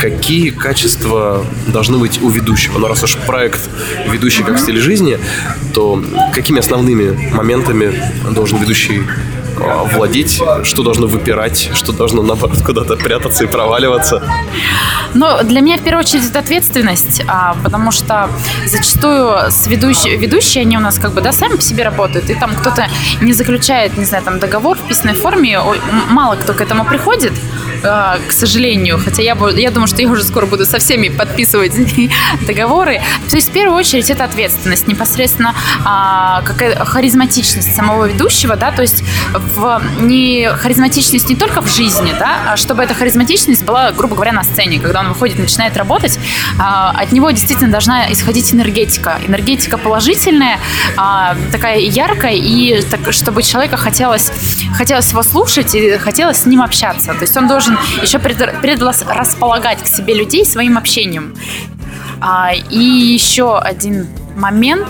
какие 0.00 0.50
качества 0.50 1.44
должны 1.68 1.98
быть 1.98 2.20
у 2.22 2.28
ведущего? 2.28 2.78
Ну, 2.78 2.88
раз 2.88 3.02
уж 3.04 3.16
проект 3.26 3.60
ведущий 4.08 4.42
как 4.42 4.58
стиль 4.58 4.78
жизни, 4.78 5.18
то 5.72 6.02
какими 6.32 6.58
основными 6.58 7.32
моментами 7.32 7.92
должен 8.30 8.58
ведущий 8.58 9.02
владеть, 9.56 10.42
что 10.62 10.82
должно 10.82 11.06
выпирать, 11.06 11.70
что 11.74 11.92
должно, 11.92 12.22
наоборот, 12.22 12.62
куда-то 12.64 12.96
прятаться 12.96 13.44
и 13.44 13.46
проваливаться. 13.46 14.22
Но 15.14 15.42
для 15.42 15.60
меня 15.60 15.76
в 15.78 15.82
первую 15.82 16.00
очередь 16.00 16.28
это 16.28 16.40
ответственность, 16.40 17.22
а, 17.26 17.56
потому 17.62 17.90
что 17.90 18.28
зачастую 18.66 19.50
с 19.50 19.66
ведущие, 19.66 20.16
ведущие, 20.16 20.62
они 20.62 20.76
у 20.76 20.80
нас 20.80 20.98
как 20.98 21.12
бы, 21.12 21.20
да, 21.20 21.32
сами 21.32 21.56
по 21.56 21.62
себе 21.62 21.84
работают, 21.84 22.30
и 22.30 22.34
там 22.34 22.54
кто-то 22.54 22.88
не 23.20 23.32
заключает, 23.32 23.96
не 23.96 24.04
знаю, 24.04 24.24
там 24.24 24.38
договор 24.38 24.76
в 24.76 24.82
письменной 24.82 25.14
форме, 25.14 25.60
мало 26.08 26.36
кто 26.36 26.52
к 26.52 26.60
этому 26.60 26.84
приходит, 26.84 27.32
а, 27.32 27.65
к 27.82 28.32
сожалению, 28.32 28.98
хотя 28.98 29.22
я, 29.22 29.36
я 29.56 29.70
думаю, 29.70 29.86
что 29.86 30.02
я 30.02 30.08
уже 30.08 30.22
скоро 30.22 30.46
буду 30.46 30.64
со 30.66 30.78
всеми 30.78 31.08
подписывать 31.08 31.72
договоры. 32.46 33.00
То 33.30 33.36
есть 33.36 33.50
в 33.50 33.52
первую 33.52 33.76
очередь 33.76 34.10
это 34.10 34.24
ответственность, 34.24 34.86
непосредственно 34.88 35.54
а, 35.84 36.42
какая 36.42 36.84
харизматичность 36.84 37.74
самого 37.74 38.06
ведущего, 38.06 38.56
да, 38.56 38.72
то 38.72 38.82
есть 38.82 39.02
в 39.32 39.82
не 40.00 40.48
харизматичность 40.48 41.28
не 41.28 41.36
только 41.36 41.62
в 41.62 41.68
жизни, 41.68 42.14
да, 42.18 42.52
а 42.52 42.56
чтобы 42.56 42.82
эта 42.82 42.94
харизматичность 42.94 43.64
была, 43.64 43.92
грубо 43.92 44.14
говоря, 44.14 44.32
на 44.32 44.44
сцене, 44.44 44.78
когда 44.80 45.00
он 45.00 45.08
выходит, 45.08 45.38
начинает 45.38 45.76
работать, 45.76 46.18
а, 46.58 46.90
от 46.90 47.12
него 47.12 47.30
действительно 47.30 47.70
должна 47.70 48.12
исходить 48.12 48.52
энергетика, 48.52 49.18
энергетика 49.26 49.78
положительная, 49.78 50.58
а, 50.96 51.36
такая 51.52 51.78
яркая 51.78 52.34
и 52.34 52.82
так, 52.82 53.12
чтобы 53.12 53.42
человека 53.42 53.76
хотелось, 53.76 54.32
хотелось 54.76 55.10
его 55.10 55.22
слушать 55.22 55.74
и 55.74 55.96
хотелось 55.98 56.38
с 56.38 56.46
ним 56.46 56.62
общаться, 56.62 57.14
то 57.14 57.22
есть 57.22 57.36
он 57.36 57.48
должен 57.48 57.75
еще 58.02 58.18
пред- 58.18 58.60
предрасполагать 58.60 59.82
к 59.82 59.86
себе 59.86 60.14
людей 60.14 60.44
своим 60.44 60.78
общением. 60.78 61.34
А, 62.20 62.52
и 62.54 62.78
еще 62.78 63.58
один 63.58 64.06
момент. 64.36 64.86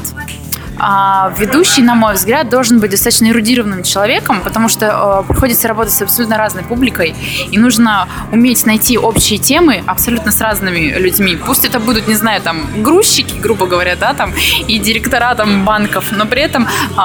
А, 0.78 1.33
ведущий, 1.38 1.83
на 1.83 1.95
мой 1.95 2.14
взгляд, 2.14 2.49
должен 2.49 2.78
быть 2.80 2.90
достаточно 2.90 3.26
эрудированным 3.26 3.83
человеком, 3.83 4.40
потому 4.42 4.68
что 4.68 5.25
э, 5.25 5.28
приходится 5.28 5.68
работать 5.68 5.92
с 5.92 6.02
абсолютно 6.02 6.37
разной 6.37 6.64
публикой, 6.64 7.14
и 7.50 7.59
нужно 7.59 8.09
уметь 8.33 8.66
найти 8.66 8.99
общие 8.99 9.38
темы 9.38 9.83
абсолютно 9.87 10.33
с 10.33 10.40
разными 10.40 10.99
людьми. 10.99 11.37
Пусть 11.37 11.64
это 11.64 11.80
будут, 11.80 12.09
не 12.09 12.14
знаю, 12.14 12.40
там, 12.42 12.83
грузчики, 12.83 13.35
грубо 13.38 13.66
говоря, 13.66 13.97
да, 13.97 14.14
там, 14.14 14.33
и 14.66 14.78
директора 14.78 15.35
там 15.35 15.64
банков, 15.64 16.12
но 16.12 16.26
при 16.26 16.42
этом 16.42 16.66
э, 16.66 17.00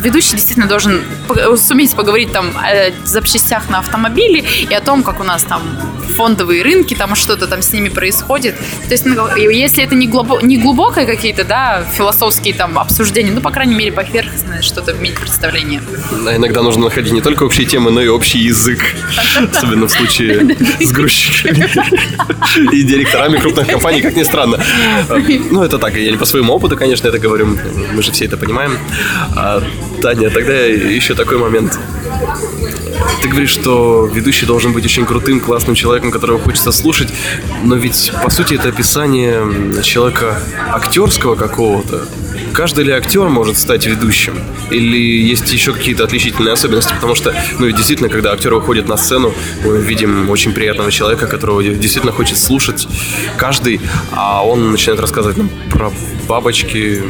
ведущий 0.00 0.32
действительно 0.32 0.66
должен 0.66 1.02
суметь 1.56 1.94
поговорить 1.94 2.32
там 2.32 2.50
о 2.56 3.06
запчастях 3.06 3.68
на 3.70 3.78
автомобиле 3.78 4.44
и 4.68 4.74
о 4.74 4.80
том, 4.80 5.02
как 5.02 5.20
у 5.20 5.24
нас 5.24 5.42
там 5.42 5.62
фондовые 6.08 6.62
рынки, 6.62 6.94
там 6.94 7.14
что-то 7.14 7.46
там 7.46 7.62
с 7.62 7.72
ними 7.72 7.88
происходит. 7.88 8.56
То 8.56 8.92
есть, 8.92 9.06
ну, 9.06 9.36
если 9.36 9.82
это 9.82 9.94
не, 9.94 10.06
глубо, 10.06 10.40
не 10.42 10.56
глубокое 10.56 11.06
какие-то, 11.06 11.44
да, 11.44 11.84
философские 11.92 12.54
там 12.54 12.78
обсуждения, 12.78 13.32
ну, 13.32 13.40
по 13.40 13.50
крайней 13.50 13.74
мере, 13.74 13.92
поверхностное 13.92 14.62
что-то 14.62 14.92
иметь 14.92 15.18
представление. 15.18 15.82
Да, 16.24 16.36
иногда 16.36 16.62
нужно 16.62 16.84
находить 16.84 17.12
не 17.12 17.20
только 17.20 17.44
общие 17.44 17.66
темы, 17.66 17.90
но 17.90 18.00
и 18.02 18.08
общий 18.08 18.38
язык. 18.38 18.80
Особенно 19.52 19.86
в 19.86 19.90
случае 19.90 20.56
с 20.80 20.92
грузчиками 20.92 21.68
и 22.72 22.82
директорами 22.82 23.38
крупных 23.38 23.66
компаний, 23.66 24.02
как 24.02 24.16
ни 24.16 24.22
странно. 24.22 24.58
Ну, 25.50 25.62
это 25.62 25.78
так, 25.78 25.94
я 25.94 26.10
не 26.10 26.16
по 26.16 26.24
своему 26.24 26.52
опыту, 26.52 26.76
конечно, 26.76 27.08
это 27.08 27.18
говорю, 27.18 27.58
мы 27.92 28.02
же 28.02 28.12
все 28.12 28.26
это 28.26 28.36
понимаем. 28.36 28.78
Таня, 30.00 30.30
тогда 30.30 30.54
еще 30.54 31.14
такой 31.14 31.38
момент. 31.38 31.78
Ты 33.22 33.28
говоришь, 33.28 33.50
что 33.50 34.06
ведущий 34.06 34.46
должен 34.46 34.72
быть 34.72 34.84
очень 34.84 35.04
крутым, 35.04 35.40
классным 35.40 35.74
человеком, 35.74 36.10
которого 36.10 36.38
хочется 36.38 36.72
слушать, 36.72 37.12
но 37.64 37.74
ведь, 37.74 38.12
по 38.22 38.30
сути, 38.30 38.54
это 38.54 38.68
описание 38.68 39.82
человека 39.82 40.40
актерского 40.72 41.34
какого-то. 41.34 42.06
Каждый 42.52 42.84
ли 42.84 42.92
актер 42.92 43.28
может 43.28 43.58
стать 43.58 43.86
ведущим? 43.86 44.38
Или 44.70 44.98
есть 44.98 45.52
еще 45.52 45.72
какие-то 45.72 46.04
отличительные 46.04 46.52
особенности? 46.52 46.92
Потому 46.94 47.14
что, 47.14 47.34
ну, 47.58 47.70
действительно, 47.70 48.08
когда 48.08 48.32
актер 48.32 48.54
выходит 48.54 48.88
на 48.88 48.96
сцену, 48.96 49.34
мы 49.64 49.78
видим 49.78 50.30
очень 50.30 50.52
приятного 50.52 50.90
человека, 50.90 51.26
которого 51.26 51.62
действительно 51.62 52.12
хочет 52.12 52.38
слушать 52.38 52.86
каждый, 53.36 53.80
а 54.12 54.46
он 54.46 54.70
начинает 54.70 55.00
рассказывать 55.00 55.36
нам 55.36 55.50
про 55.70 55.92
бабочки, 56.28 57.02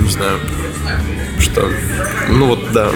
не 0.00 0.10
знаю, 0.10 0.38
что... 1.52 1.70
Ну 2.28 2.46
вот, 2.46 2.72
да. 2.72 2.90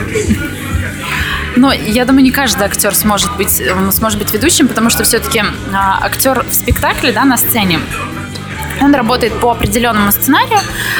Но 1.57 1.73
я 1.73 2.05
думаю, 2.05 2.25
не 2.25 2.31
каждый 2.31 2.65
актер 2.65 2.95
сможет 2.95 3.37
быть, 3.37 3.63
сможет 3.91 4.19
быть 4.19 4.33
ведущим, 4.33 4.69
потому 4.69 4.91
что 4.91 5.05
все-таки 5.05 5.43
актер 5.73 6.45
в 6.49 6.55
спектакле, 6.55 7.13
да, 7.13 7.25
на 7.25 7.37
сцене, 7.37 7.79
он 8.81 8.95
работает 8.95 9.33
по 9.39 9.51
определенному 9.51 10.11
сценарию, 10.13 10.59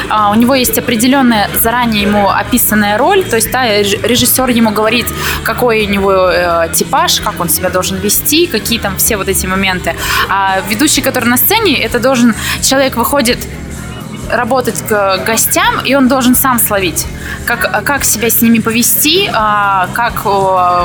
а, 0.09 0.31
у 0.31 0.35
него 0.35 0.55
есть 0.55 0.77
определенная 0.77 1.49
заранее 1.53 2.03
ему 2.03 2.29
описанная 2.29 2.97
роль, 2.97 3.23
то 3.23 3.35
есть 3.35 3.51
да, 3.51 3.65
режиссер 3.67 4.49
ему 4.49 4.71
говорит, 4.71 5.07
какой 5.43 5.85
у 5.85 5.89
него 5.89 6.29
э, 6.29 6.69
типаж, 6.73 7.19
как 7.19 7.39
он 7.39 7.49
себя 7.49 7.69
должен 7.69 7.97
вести, 7.97 8.47
какие 8.47 8.79
там 8.79 8.97
все 8.97 9.17
вот 9.17 9.27
эти 9.27 9.45
моменты. 9.47 9.95
А 10.29 10.61
ведущий, 10.69 11.01
который 11.01 11.25
на 11.25 11.37
сцене, 11.37 11.81
это 11.81 11.99
должен, 11.99 12.35
человек 12.61 12.95
выходит 12.95 13.39
работать 14.29 14.81
к 14.87 15.23
гостям, 15.25 15.79
и 15.85 15.95
он 15.95 16.07
должен 16.07 16.35
сам 16.35 16.59
словить, 16.59 17.05
как, 17.45 17.83
как 17.85 18.03
себя 18.03 18.29
с 18.29 18.41
ними 18.41 18.59
повести, 18.59 19.29
а, 19.33 19.87
как, 19.93 20.23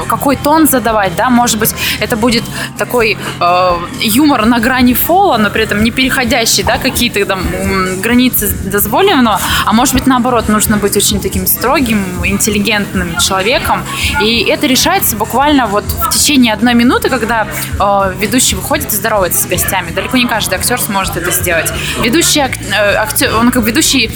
какой 0.08 0.36
тон 0.36 0.66
задавать, 0.66 1.16
да, 1.16 1.30
может 1.30 1.58
быть, 1.58 1.74
это 2.00 2.16
будет 2.16 2.44
такой 2.78 3.16
э, 3.40 3.70
юмор 4.00 4.46
на 4.46 4.60
грани 4.60 4.94
фола, 4.94 5.36
но 5.36 5.50
при 5.50 5.62
этом 5.62 5.82
не 5.82 5.90
переходящий, 5.90 6.62
да, 6.62 6.78
какие-то 6.78 7.24
там 7.26 7.40
границы 8.00 8.54
дозволенного, 8.64 9.40
а 9.64 9.72
может 9.72 9.94
быть, 9.94 10.06
наоборот, 10.06 10.48
нужно 10.48 10.76
быть 10.76 10.96
очень 10.96 11.20
таким 11.20 11.46
строгим, 11.46 12.04
интеллигентным 12.24 13.18
человеком, 13.18 13.84
и 14.20 14.44
это 14.48 14.66
решается 14.66 15.16
буквально 15.16 15.66
вот 15.66 15.84
в 15.84 16.10
течение 16.10 16.52
одной 16.52 16.74
минуты, 16.74 17.08
когда 17.08 17.46
э, 17.78 18.14
ведущий 18.18 18.56
выходит 18.56 18.92
и 18.92 18.96
здоровается 18.96 19.42
с 19.42 19.46
гостями. 19.46 19.90
Далеко 19.90 20.16
не 20.16 20.26
каждый 20.26 20.54
актер 20.54 20.80
сможет 20.80 21.16
это 21.16 21.30
сделать. 21.30 21.72
Ведущий 22.02 22.40
э, 22.40 22.94
актер, 22.96 23.27
он 23.38 23.50
как 23.50 23.64
ведущий 23.64 24.10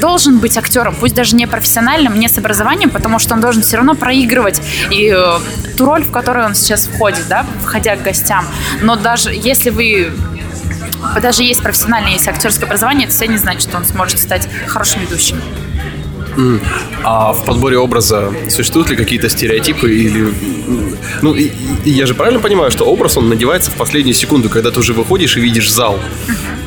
должен 0.00 0.38
быть 0.38 0.56
актером, 0.56 0.94
пусть 0.98 1.14
даже 1.14 1.36
не 1.36 1.46
профессиональным, 1.46 2.18
не 2.18 2.28
с 2.28 2.38
образованием, 2.38 2.90
потому 2.90 3.18
что 3.18 3.34
он 3.34 3.40
должен 3.40 3.62
все 3.62 3.76
равно 3.76 3.94
проигрывать 3.94 4.60
и 4.90 5.12
э, 5.14 5.38
ту 5.76 5.84
роль, 5.84 6.02
в 6.02 6.10
которую 6.10 6.46
он 6.46 6.54
сейчас 6.54 6.86
входит, 6.86 7.26
да, 7.28 7.46
входя 7.62 7.96
к 7.96 8.02
гостям. 8.02 8.44
Но 8.82 8.96
даже 8.96 9.30
если 9.32 9.70
вы 9.70 10.12
даже 11.22 11.42
есть 11.42 11.62
профессиональное, 11.62 12.12
есть 12.12 12.28
актерское 12.28 12.66
образование, 12.66 13.08
это 13.08 13.26
не 13.26 13.38
значит, 13.38 13.62
что 13.62 13.76
он 13.76 13.84
сможет 13.84 14.18
стать 14.18 14.48
хорошим 14.66 15.00
ведущим. 15.02 15.40
А 17.02 17.32
в 17.32 17.44
подборе 17.44 17.78
образа 17.78 18.32
существуют 18.48 18.90
ли 18.90 18.96
какие-то 18.96 19.28
стереотипы 19.28 19.92
или... 19.92 20.32
Ну, 21.20 21.34
и, 21.34 21.50
и 21.84 21.90
я 21.90 22.06
же 22.06 22.14
правильно 22.14 22.38
понимаю, 22.38 22.70
что 22.70 22.84
образ, 22.84 23.16
он 23.16 23.28
надевается 23.28 23.70
в 23.70 23.74
последнюю 23.74 24.14
секунду, 24.14 24.48
когда 24.48 24.70
ты 24.70 24.78
уже 24.78 24.92
выходишь 24.92 25.36
и 25.36 25.40
видишь 25.40 25.70
зал. 25.72 25.98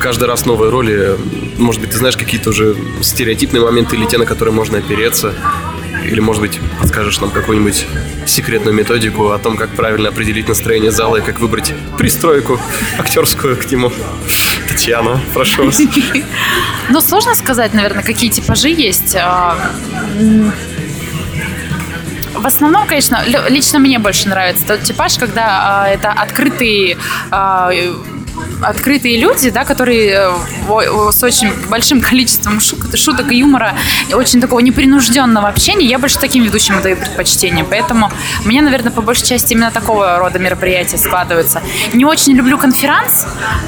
Каждый 0.02 0.24
раз 0.24 0.46
новые 0.46 0.68
роли. 0.68 1.16
Может 1.58 1.80
быть, 1.80 1.90
ты 1.90 1.96
знаешь 1.96 2.16
какие-то 2.16 2.50
уже 2.50 2.76
стереотипные 3.02 3.62
моменты 3.62 3.94
или 3.94 4.04
те, 4.04 4.18
на 4.18 4.26
которые 4.26 4.52
можно 4.52 4.78
опереться. 4.78 5.32
Или, 6.04 6.18
может 6.18 6.42
быть, 6.42 6.58
подскажешь 6.80 7.20
нам 7.20 7.30
какую-нибудь 7.30 7.86
секретную 8.26 8.74
методику 8.74 9.30
о 9.30 9.38
том, 9.38 9.56
как 9.56 9.70
правильно 9.76 10.08
определить 10.08 10.48
настроение 10.48 10.90
зала 10.90 11.18
и 11.18 11.20
как 11.20 11.38
выбрать 11.38 11.72
пристройку 11.98 12.58
актерскую 12.98 13.56
к 13.56 13.70
нему. 13.70 13.92
Татьяна, 14.68 15.20
прошу 15.34 15.66
вас. 15.66 15.80
Ну, 16.88 17.00
сложно 17.00 17.36
сказать, 17.36 17.72
наверное, 17.72 18.02
какие 18.02 18.30
типажи 18.30 18.70
есть. 18.70 19.14
А, 19.16 19.56
в 22.34 22.46
основном, 22.46 22.88
конечно, 22.88 23.22
лично 23.48 23.78
мне 23.78 24.00
больше 24.00 24.28
нравится 24.28 24.66
тот 24.66 24.82
типаж, 24.82 25.16
когда 25.16 25.84
а, 25.84 25.88
это 25.88 26.10
открытый 26.10 26.96
а, 27.30 27.70
открытые 28.62 29.18
люди, 29.18 29.50
да, 29.50 29.64
которые 29.64 30.30
э, 30.68 31.10
с 31.12 31.22
очень 31.22 31.52
большим 31.68 32.00
количеством 32.00 32.60
шуток 32.60 33.32
и 33.32 33.38
юмора, 33.38 33.74
и 34.08 34.14
очень 34.14 34.40
такого 34.40 34.60
непринужденного 34.60 35.48
общения, 35.48 35.86
я 35.86 35.98
больше 35.98 36.18
таким 36.18 36.44
ведущим 36.44 36.80
даю 36.82 36.96
предпочтение. 36.96 37.64
Поэтому 37.64 38.10
у 38.44 38.48
меня, 38.48 38.62
наверное, 38.62 38.92
по 38.92 39.02
большей 39.02 39.26
части 39.26 39.52
именно 39.52 39.70
такого 39.70 40.18
рода 40.18 40.38
мероприятия 40.38 40.98
складываются. 40.98 41.62
Не 41.92 42.04
очень 42.04 42.34
люблю 42.34 42.58
конферанс, 42.58 43.26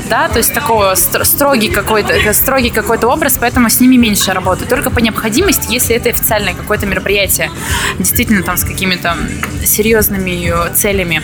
да, 0.09 0.29
то 0.29 0.39
есть 0.39 0.53
такого 0.55 0.95
строгий 0.95 1.69
какой-то 1.69 2.13
э, 2.13 2.33
строгий 2.33 2.71
какой-то 2.71 3.09
образ, 3.09 3.37
поэтому 3.41 3.69
с 3.69 3.81
ними 3.81 3.97
меньше 3.97 4.33
работаю. 4.33 4.69
Только 4.69 4.91
по 4.91 5.01
необходимости, 5.01 5.73
если 5.73 5.97
это 5.97 6.11
официальное 6.11 6.55
какое-то 6.55 6.87
мероприятие, 6.87 7.51
действительно 7.99 8.43
там 8.43 8.57
с 8.57 8.65
какими-то 8.65 9.17
серьезными 9.65 10.53
э, 10.53 10.75
целями. 10.75 11.23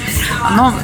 Но 0.57 0.75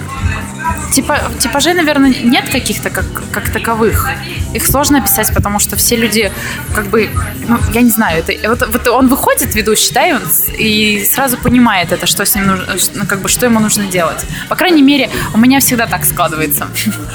Типа, 0.92 1.20
типажей, 1.38 1.75
наверное, 1.75 2.14
нет 2.23 2.49
каких-то 2.49 2.90
как, 2.90 3.04
как 3.30 3.50
таковых. 3.50 4.08
Их 4.54 4.66
сложно 4.66 4.99
описать, 4.99 5.35
потому 5.35 5.58
что 5.58 5.76
все 5.76 5.96
люди, 5.96 6.32
как 6.75 6.87
бы, 6.87 7.11
ну, 7.49 7.58
я 7.73 7.82
не 7.82 7.90
знаю, 7.90 8.25
это, 8.26 8.49
вот, 8.49 8.66
вот 8.68 8.88
он 8.88 9.08
выходит, 9.08 9.54
ведущий, 9.54 9.92
да, 9.92 10.06
и, 10.06 10.12
он, 10.12 10.23
и 10.58 11.04
сразу 11.04 11.37
понимает 11.37 11.92
это, 11.92 12.06
что 12.06 12.25
с 12.25 12.35
ним 12.35 12.46
нужно, 12.46 12.66
ну, 12.94 13.06
как 13.06 13.20
бы, 13.20 13.28
что 13.28 13.46
ему 13.46 13.61
нужно 13.61 13.87
делать. 13.87 14.25
По 14.49 14.56
крайней 14.56 14.82
мере, 14.82 15.11
у 15.35 15.38
меня 15.38 15.61
всегда 15.61 15.87
так 15.87 16.04
складывается. 16.04 16.68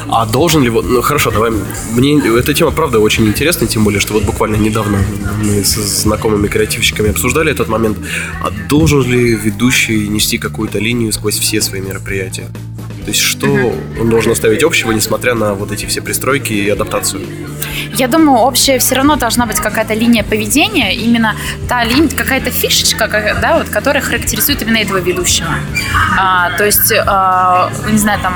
А 0.10 0.26
должен 0.26 0.64
ли 0.64 0.70
ну, 0.70 1.02
хорошо, 1.02 1.32
давай, 1.32 1.52
мне 1.92 2.20
эта 2.20 2.54
тема, 2.54 2.72
правда, 2.72 3.00
очень 3.00 3.28
интересна, 3.28 3.68
тем 3.68 3.84
более, 3.84 4.00
что 4.00 4.14
вот 4.14 4.24
буквально 4.24 4.58
недавно 4.58 5.00
мы 5.44 5.64
с 5.64 5.76
знакомыми 5.76 6.48
креативщиками 6.48 7.10
обсуждали 7.10 7.52
этот 7.52 7.68
момент. 7.68 7.98
А 8.44 8.52
должен 8.70 9.04
ли 9.04 9.36
ведущий 9.36 10.08
нести 10.08 10.38
какую-то 10.38 10.80
линию 10.80 11.12
сквозь 11.14 11.40
все 11.40 11.62
свои 11.62 11.82
мероприятия? 11.82 12.48
То 13.02 13.08
есть 13.08 13.20
что 13.20 13.48
он 14.00 14.10
должен 14.10 14.32
оставить 14.32 14.64
общего, 14.64 14.92
несмотря 14.92 15.34
на 15.34 15.54
вот 15.54 15.72
эти 15.72 15.86
все 15.86 16.02
пристройки 16.02 16.54
и 16.54 16.70
адаптацию? 16.70 17.22
Я 17.94 18.08
думаю, 18.08 18.40
общая 18.40 18.78
все 18.80 18.96
равно 18.96 19.16
должна 19.16 19.46
быть 19.46 19.60
какая-то 19.60 19.94
линия 19.94 20.24
поведения, 20.24 20.94
именно 20.96 21.36
та 21.68 21.84
линия, 21.84 22.10
какая-то 22.10 22.52
фишечка, 22.52 23.08
да, 23.42 23.58
вот, 23.58 23.70
которая 23.70 24.04
характеризует 24.04 24.62
именно 24.62 24.78
этого 24.78 24.98
ведущего. 24.98 25.50
А, 26.18 26.52
то 26.58 26.66
есть, 26.66 26.94
а, 27.06 27.72
не 27.90 27.98
знаю, 27.98 28.20
там 28.22 28.34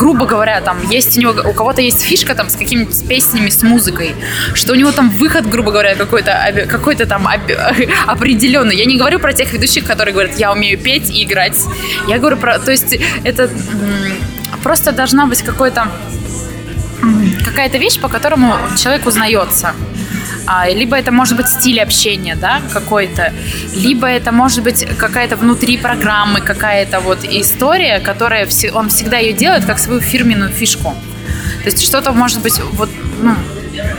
грубо 0.00 0.24
говоря, 0.24 0.62
там 0.62 0.78
есть 0.90 1.18
у 1.18 1.20
него, 1.20 1.32
у 1.50 1.52
кого-то 1.52 1.82
есть 1.82 2.00
фишка 2.00 2.34
там 2.34 2.48
с 2.48 2.56
какими-то 2.56 3.06
песнями, 3.06 3.50
с 3.50 3.62
музыкой, 3.62 4.14
что 4.54 4.72
у 4.72 4.74
него 4.74 4.92
там 4.92 5.10
выход, 5.10 5.46
грубо 5.46 5.72
говоря, 5.72 5.94
какой-то 5.94 6.32
какой-то 6.70 7.04
там 7.04 7.28
определенный. 8.06 8.76
Я 8.76 8.86
не 8.86 8.96
говорю 8.96 9.18
про 9.18 9.34
тех 9.34 9.52
ведущих, 9.52 9.84
которые 9.84 10.14
говорят, 10.14 10.38
я 10.38 10.52
умею 10.52 10.78
петь 10.78 11.10
и 11.10 11.22
играть. 11.22 11.58
Я 12.08 12.18
говорю 12.18 12.38
про, 12.38 12.58
то 12.58 12.70
есть 12.70 12.98
это 13.24 13.50
просто 14.62 14.92
должна 14.92 15.26
быть 15.26 15.42
какой-то 15.42 15.88
какая-то 17.44 17.76
вещь, 17.76 18.00
по 18.00 18.08
которому 18.08 18.56
человек 18.82 19.06
узнается. 19.06 19.74
А, 20.46 20.68
либо 20.68 20.96
это 20.96 21.12
может 21.12 21.36
быть 21.36 21.48
стиль 21.48 21.80
общения, 21.80 22.36
да, 22.36 22.60
какой-то, 22.72 23.32
либо 23.74 24.06
это 24.06 24.32
может 24.32 24.62
быть 24.62 24.86
какая-то 24.98 25.36
внутри 25.36 25.76
программы, 25.76 26.40
какая-то 26.40 27.00
вот 27.00 27.24
история, 27.24 28.00
которая 28.00 28.48
он 28.72 28.88
всегда 28.88 29.18
ее 29.18 29.32
делает 29.32 29.64
как 29.64 29.78
свою 29.78 30.00
фирменную 30.00 30.50
фишку. 30.50 30.94
То 31.62 31.66
есть 31.66 31.82
что-то 31.82 32.12
может 32.12 32.40
быть 32.40 32.60
вот, 32.72 32.90
ну, 33.22 33.34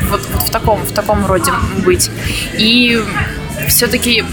вот, 0.09 0.21
вот 0.33 0.43
в 0.43 0.49
таком 0.49 0.83
в 0.83 0.91
таком 0.91 1.25
роде 1.25 1.51
быть. 1.85 2.09
И 2.57 3.01
все-таки 3.67 4.23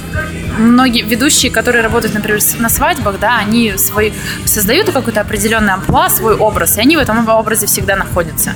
многие 0.58 1.02
ведущие, 1.02 1.50
которые 1.50 1.82
работают, 1.82 2.14
например, 2.14 2.40
на 2.58 2.68
свадьбах, 2.68 3.18
да, 3.20 3.38
они 3.38 3.76
свой, 3.76 4.12
создают 4.44 4.90
какой-то 4.90 5.20
определенный 5.20 5.72
амплуа, 5.72 6.08
свой 6.10 6.34
образ, 6.34 6.76
и 6.78 6.80
они 6.80 6.96
в 6.96 7.00
этом 7.00 7.28
образе 7.28 7.66
всегда 7.66 7.96
находятся. 7.96 8.54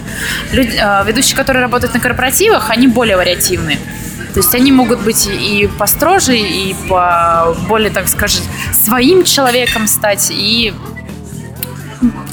Люди, 0.52 0.76
э, 0.76 1.04
ведущие, 1.06 1.37
которые 1.37 1.62
работают 1.62 1.94
на 1.94 2.00
корпоративах, 2.00 2.71
они 2.71 2.88
более 2.88 3.16
вариативны. 3.16 3.78
То 4.35 4.40
есть 4.40 4.54
они 4.54 4.73
могут 4.73 5.00
быть 5.00 5.26
и 5.26 5.68
построже, 5.78 6.37
и 6.37 6.75
по 6.88 7.54
более, 7.68 7.90
так 7.90 8.09
скажем, 8.09 8.44
своим 8.73 9.25
человеком 9.25 9.87
стать, 9.87 10.28
и 10.30 10.73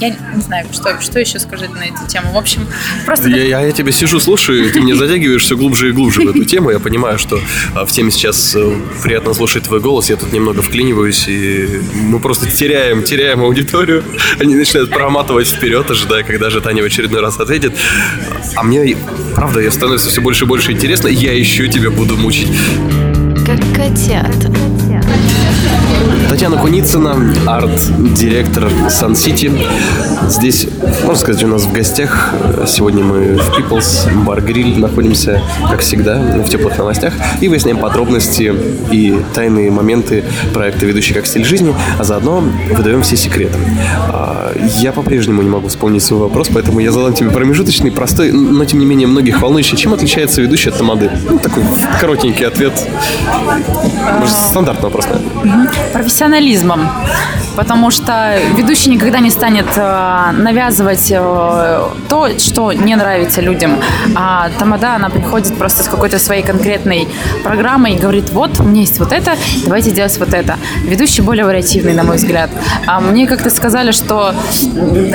я 0.00 0.10
не 0.10 0.40
знаю, 0.40 0.66
что, 0.72 1.00
что 1.00 1.20
еще 1.20 1.38
сказать 1.38 1.70
на 1.72 1.84
эту 1.84 2.06
тему. 2.08 2.32
В 2.32 2.36
общем, 2.38 2.66
просто... 3.04 3.28
Я, 3.28 3.44
я, 3.44 3.60
я 3.60 3.72
тебя 3.72 3.92
сижу, 3.92 4.18
слушаю, 4.18 4.72
ты 4.72 4.80
мне 4.80 4.94
затягиваешь 4.94 5.42
все 5.42 5.56
глубже 5.56 5.90
и 5.90 5.92
глубже 5.92 6.22
в 6.22 6.28
эту 6.28 6.44
тему. 6.44 6.70
Я 6.70 6.78
понимаю, 6.78 7.18
что 7.18 7.38
а, 7.74 7.84
в 7.84 7.92
теме 7.92 8.10
сейчас 8.10 8.54
э, 8.56 8.74
приятно 9.02 9.34
слушать 9.34 9.64
твой 9.64 9.80
голос. 9.80 10.08
Я 10.08 10.16
тут 10.16 10.32
немного 10.32 10.62
вклиниваюсь, 10.62 11.26
и 11.28 11.82
мы 11.94 12.18
просто 12.18 12.50
теряем, 12.50 13.02
теряем 13.02 13.42
аудиторию. 13.42 14.02
Они 14.38 14.54
начинают 14.54 14.90
проматывать 14.90 15.48
вперед, 15.48 15.90
ожидая, 15.90 16.22
когда 16.22 16.50
же 16.50 16.60
Таня 16.60 16.82
в 16.82 16.86
очередной 16.86 17.20
раз 17.20 17.38
ответит. 17.38 17.74
А 18.56 18.62
мне, 18.62 18.96
правда, 19.34 19.60
я 19.60 19.70
становится 19.70 20.10
все 20.10 20.20
больше 20.20 20.44
и 20.44 20.46
больше 20.46 20.72
интересно, 20.72 21.08
и 21.08 21.14
я 21.14 21.32
еще 21.32 21.68
тебя 21.68 21.90
буду 21.90 22.16
мучить. 22.16 22.48
Как 23.46 23.60
котята. 23.74 24.69
Татьяна 26.40 26.56
Куницына, 26.56 27.34
арт-директор 27.46 28.64
City. 28.88 29.62
Здесь, 30.26 30.66
можно 31.04 31.16
сказать, 31.16 31.44
у 31.44 31.48
нас 31.48 31.64
в 31.64 31.72
гостях. 31.74 32.32
Сегодня 32.66 33.04
мы 33.04 33.36
в 33.36 33.58
People's 33.58 34.08
Bar 34.24 34.42
Grill 34.42 34.78
находимся, 34.78 35.42
как 35.68 35.80
всегда, 35.80 36.18
в 36.18 36.48
теплых 36.48 36.78
новостях. 36.78 37.12
И 37.42 37.48
выясняем 37.48 37.76
подробности 37.76 38.54
и 38.90 39.20
тайные 39.34 39.70
моменты 39.70 40.24
проекта 40.54 40.86
«Ведущий 40.86 41.12
как 41.12 41.26
стиль 41.26 41.44
жизни», 41.44 41.74
а 41.98 42.04
заодно 42.04 42.42
выдаем 42.70 43.02
все 43.02 43.18
секреты. 43.18 43.58
А, 44.08 44.54
Я 44.80 44.92
по-прежнему 44.92 45.42
не 45.42 45.50
могу 45.50 45.68
вспомнить 45.68 46.02
свой 46.02 46.20
вопрос, 46.20 46.48
поэтому 46.50 46.80
я 46.80 46.90
задам 46.90 47.12
тебе 47.12 47.28
промежуточный, 47.28 47.92
простой, 47.92 48.32
но 48.32 48.64
тем 48.64 48.78
не 48.78 48.86
менее 48.86 49.08
многих 49.08 49.42
волнующий. 49.42 49.76
Чем 49.76 49.92
отличается 49.92 50.40
ведущий 50.40 50.70
от 50.70 50.78
тамады? 50.78 51.10
Ну, 51.28 51.38
такой 51.38 51.64
коротенький 52.00 52.46
ответ. 52.46 52.72
Может, 54.18 54.36
стандартный 54.36 54.90
вопрос, 54.90 55.06
профессионализмом. 55.92 56.88
Потому 57.60 57.90
что 57.90 58.38
ведущий 58.56 58.88
никогда 58.88 59.18
не 59.18 59.28
станет 59.28 59.66
э, 59.76 60.30
навязывать 60.32 61.10
э, 61.10 61.80
то, 62.08 62.38
что 62.38 62.72
не 62.72 62.96
нравится 62.96 63.42
людям. 63.42 63.72
А 64.14 64.48
Тамада, 64.58 64.94
она 64.94 65.10
приходит 65.10 65.54
просто 65.58 65.82
с 65.82 65.88
какой-то 65.88 66.18
своей 66.18 66.42
конкретной 66.42 67.06
программой 67.44 67.96
и 67.96 67.98
говорит, 67.98 68.30
вот, 68.30 68.58
у 68.60 68.62
меня 68.62 68.80
есть 68.80 68.98
вот 68.98 69.12
это, 69.12 69.32
давайте 69.66 69.90
делать 69.90 70.16
вот 70.18 70.32
это. 70.32 70.56
Ведущий 70.84 71.20
более 71.20 71.44
вариативный, 71.44 71.92
на 71.92 72.02
мой 72.02 72.16
взгляд. 72.16 72.48
А 72.86 72.98
мне 72.98 73.26
как-то 73.26 73.50
сказали, 73.50 73.90
что 73.92 74.34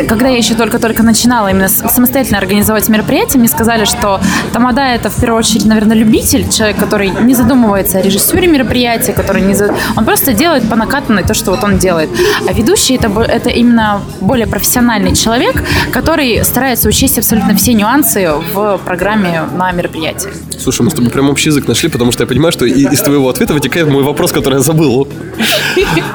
когда 0.07 0.27
я 0.27 0.37
еще 0.37 0.53
только-только 0.53 1.01
начинала 1.01 1.47
именно 1.47 1.67
самостоятельно 1.67 2.37
организовать 2.37 2.87
мероприятие, 2.89 3.39
мне 3.39 3.49
сказали, 3.49 3.85
что 3.85 4.21
Тамада 4.53 4.81
это 4.81 5.09
в 5.09 5.19
первую 5.19 5.39
очередь, 5.39 5.65
наверное, 5.65 5.97
любитель, 5.97 6.47
человек, 6.47 6.77
который 6.77 7.09
не 7.09 7.33
задумывается 7.33 7.97
о 7.97 8.01
режиссуре 8.03 8.47
мероприятия, 8.47 9.13
который 9.13 9.41
не 9.41 9.55
за... 9.55 9.73
он 9.97 10.05
просто 10.05 10.33
делает 10.33 10.69
по 10.69 10.75
накатанной 10.75 11.23
то, 11.23 11.33
что 11.33 11.49
вот 11.49 11.63
он 11.63 11.79
делает. 11.79 12.11
А 12.47 12.53
ведущий 12.53 12.95
это, 12.95 13.07
это 13.21 13.49
именно 13.49 14.01
более 14.21 14.47
профессиональный 14.47 15.15
человек, 15.15 15.63
который 15.91 16.43
старается 16.43 16.87
учесть 16.89 17.17
абсолютно 17.17 17.55
все 17.55 17.73
нюансы 17.73 18.29
в 18.53 18.79
программе 18.85 19.43
на 19.55 19.71
мероприятии. 19.71 20.29
Слушай, 20.59 20.83
мы 20.83 20.91
с 20.91 20.93
тобой 20.93 21.11
прям 21.11 21.29
общий 21.29 21.49
язык 21.49 21.67
нашли, 21.67 21.89
потому 21.89 22.11
что 22.11 22.23
я 22.23 22.27
понимаю, 22.27 22.51
что 22.51 22.65
из 22.65 23.01
твоего 23.01 23.29
ответа 23.29 23.53
вытекает 23.53 23.87
мой 23.87 24.03
вопрос, 24.03 24.31
который 24.31 24.55
я 24.55 24.61
забыл. 24.61 25.07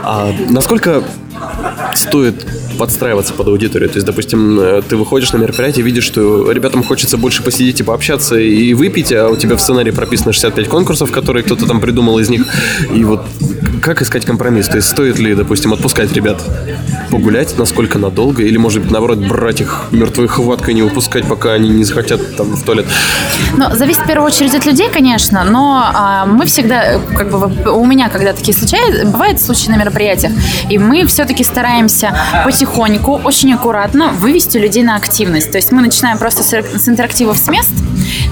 А 0.02 0.32
насколько 0.48 1.02
стоит 1.94 2.46
подстраиваться 2.78 3.32
под 3.32 3.48
аудиторию? 3.48 3.88
То 3.88 3.96
есть, 3.96 4.06
допустим, 4.06 4.82
ты 4.88 4.96
выходишь 4.96 5.32
на 5.32 5.38
мероприятие, 5.38 5.84
видишь, 5.84 6.04
что 6.04 6.50
ребятам 6.52 6.82
хочется 6.82 7.16
больше 7.16 7.42
посидеть 7.42 7.80
и 7.80 7.82
пообщаться 7.82 8.36
и 8.36 8.74
выпить, 8.74 9.12
а 9.12 9.28
у 9.28 9.36
тебя 9.36 9.56
в 9.56 9.60
сценарии 9.60 9.90
прописано 9.90 10.32
65 10.32 10.68
конкурсов, 10.68 11.10
которые 11.10 11.42
кто-то 11.42 11.66
там 11.66 11.80
придумал 11.80 12.18
из 12.18 12.28
них. 12.28 12.46
И 12.94 13.04
вот 13.04 13.26
как 13.80 14.02
искать 14.02 14.24
компромисс? 14.24 14.68
То 14.68 14.76
есть, 14.76 14.88
стоит 14.88 15.18
ли, 15.18 15.34
допустим, 15.34 15.72
отпускать 15.72 16.12
ребят 16.12 16.42
погулять, 17.10 17.58
насколько 17.58 17.98
надолго, 17.98 18.42
или, 18.42 18.56
может 18.56 18.82
быть, 18.82 18.90
наоборот, 18.90 19.18
брать 19.18 19.60
их 19.60 19.86
мертвой 19.90 20.28
хваткой, 20.28 20.74
не 20.74 20.82
выпускать, 20.82 21.26
пока 21.26 21.52
они 21.52 21.68
не 21.68 21.84
захотят 21.84 22.36
там 22.36 22.54
в 22.54 22.62
туалет? 22.62 22.86
Ну, 23.56 23.74
зависит 23.74 24.02
в 24.02 24.06
первую 24.06 24.26
очередь 24.26 24.54
от 24.54 24.64
людей, 24.64 24.88
конечно, 24.92 25.44
но 25.44 25.82
а, 25.92 26.26
мы 26.26 26.46
всегда, 26.46 27.00
как 27.16 27.30
бы 27.30 27.72
у 27.72 27.84
меня, 27.84 28.08
когда 28.08 28.32
такие 28.32 28.56
случаются, 28.56 29.06
бывают 29.06 29.40
случаи 29.40 29.70
на 29.70 29.76
мероприятиях, 29.76 30.32
и 30.68 30.78
мы 30.78 31.06
все-таки 31.06 31.42
стараемся 31.42 32.16
потихоньку, 32.44 33.20
очень 33.24 33.52
аккуратно 33.52 34.08
вывести 34.08 34.58
людей 34.58 34.82
на 34.82 34.96
активность. 34.96 35.50
То 35.50 35.56
есть 35.58 35.72
мы 35.72 35.82
начинаем 35.82 36.18
просто 36.18 36.42
с 36.42 36.88
интерактивов 36.88 37.36
с 37.36 37.48
мест, 37.48 37.70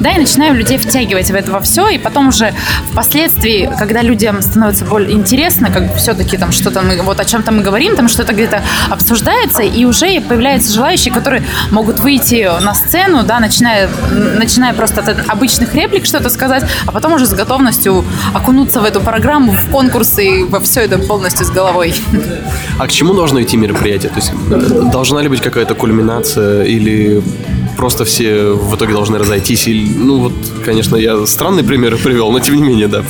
да, 0.00 0.12
и 0.12 0.18
начинаем 0.18 0.54
людей 0.54 0.78
втягивать 0.78 1.30
в 1.30 1.34
это 1.34 1.50
во 1.50 1.60
все, 1.60 1.88
и 1.88 1.98
потом 1.98 2.28
уже 2.28 2.54
впоследствии, 2.90 3.70
когда 3.78 4.02
людям 4.02 4.42
становится 4.42 4.84
более 4.84 5.12
интересно, 5.12 5.70
как 5.70 5.96
все-таки 5.96 6.36
там 6.36 6.52
что-то 6.52 6.82
мы, 6.82 7.00
вот 7.02 7.20
о 7.20 7.24
чем-то 7.24 7.52
мы 7.52 7.62
говорим, 7.62 7.96
там 7.96 8.08
что-то 8.08 8.32
где-то 8.32 8.62
обсуждается, 8.90 9.62
и 9.62 9.84
уже 9.84 10.20
появляются 10.20 10.72
желающие, 10.72 11.12
которые 11.12 11.42
могут 11.70 12.00
выйти 12.00 12.48
на 12.62 12.74
сцену, 12.74 13.22
да, 13.22 13.40
начиная, 13.40 13.88
начиная 14.10 14.72
просто 14.72 15.00
от 15.00 15.28
обычных 15.28 15.74
реплик 15.74 16.06
что-то 16.06 16.30
сказать, 16.30 16.64
а 16.86 16.92
потом 16.92 17.14
уже 17.14 17.26
с 17.26 17.32
готовностью 17.32 18.04
окунуться 18.34 18.80
в 18.80 18.84
эту 18.84 19.00
программу, 19.00 19.52
в 19.52 19.70
конкурсы 19.70 20.40
и 20.40 20.44
во 20.44 20.60
все 20.60 20.82
это 20.82 20.98
полностью 20.98 21.46
с 21.46 21.50
головой. 21.50 21.94
А 22.78 22.86
к 22.86 22.92
чему 22.92 23.14
должно 23.14 23.42
идти 23.42 23.56
мероприятие? 23.56 24.10
То 24.10 24.16
есть 24.16 24.32
э, 24.50 24.90
должна 24.92 25.22
ли 25.22 25.28
быть 25.28 25.40
какая-то 25.40 25.74
кульминация 25.74 26.64
или 26.64 27.22
просто 27.78 28.04
все 28.04 28.50
в 28.52 28.74
итоге 28.76 28.92
должны 28.92 29.18
разойтись? 29.18 29.66
Или, 29.68 29.88
ну 29.96 30.18
вот, 30.18 30.32
конечно, 30.64 30.96
я 30.96 31.24
странный 31.26 31.62
пример 31.64 31.96
привел, 31.96 32.30
но 32.32 32.40
тем 32.40 32.56
не 32.56 32.62
менее, 32.62 32.88
да. 32.88 33.02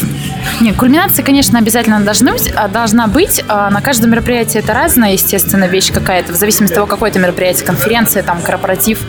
Нет, 0.61 0.77
кульминация, 0.77 1.25
конечно, 1.25 1.59
обязательно 1.59 2.01
должна 2.01 2.33
быть. 2.33 2.53
а, 2.55 2.69
Должна 2.69 3.07
быть. 3.07 3.43
А 3.49 3.71
На 3.71 3.81
каждом 3.81 4.11
мероприятии 4.11 4.59
это 4.59 4.75
разная, 4.75 5.13
естественно, 5.15 5.65
вещь 5.65 5.91
какая-то, 5.93 6.33
в 6.33 6.37
зависимости 6.37 6.75
от 6.75 6.77
того, 6.77 6.87
какое 6.87 7.11
это 7.11 7.19
мероприятие, 7.19 7.65
конференция, 7.67 8.23
там, 8.23 8.41
корпоратив, 8.43 9.01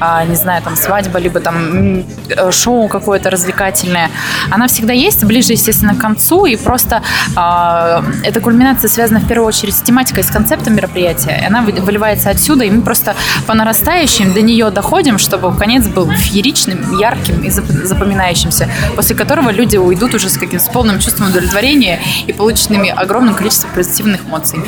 а, 0.00 0.24
не 0.24 0.36
знаю, 0.36 0.62
там, 0.62 0.76
свадьба, 0.76 1.18
либо 1.18 1.40
там 1.40 2.04
э, 2.28 2.50
шоу 2.52 2.88
какое-то 2.88 3.30
развлекательное. 3.30 4.10
Она 4.50 4.66
всегда 4.68 4.92
есть, 4.92 5.24
ближе, 5.24 5.52
естественно, 5.52 5.94
к 5.94 5.98
концу, 5.98 6.46
и 6.46 6.56
просто 6.56 7.02
а, 7.36 8.04
эта 8.22 8.40
кульминация 8.40 8.88
связана 8.88 9.18
в 9.20 9.26
первую 9.26 9.48
очередь 9.48 9.74
с 9.74 9.80
тематикой, 9.82 10.22
с 10.22 10.30
концептом 10.30 10.74
мероприятия. 10.76 11.40
И 11.42 11.46
она 11.46 11.62
вы- 11.62 11.72
выливается 11.72 12.30
отсюда, 12.30 12.64
и 12.64 12.70
мы 12.70 12.82
просто 12.82 13.14
по 13.46 13.54
нарастающим 13.54 14.32
до 14.32 14.42
нее 14.42 14.70
доходим, 14.70 15.07
чтобы 15.16 15.56
конец 15.56 15.86
был 15.86 16.10
фееричным, 16.10 16.98
ярким 16.98 17.42
и 17.42 17.48
зап- 17.48 17.84
запоминающимся, 17.84 18.68
после 18.94 19.16
которого 19.16 19.50
люди 19.50 19.78
уйдут 19.78 20.14
уже 20.14 20.28
с 20.28 20.36
каким 20.36 20.60
с 20.60 20.68
полным 20.68 20.98
чувством 21.00 21.30
удовлетворения 21.30 22.00
и 22.26 22.32
полученными 22.34 22.90
огромным 22.90 23.34
количеством 23.34 23.70
позитивных 23.74 24.26
эмоций. 24.26 24.58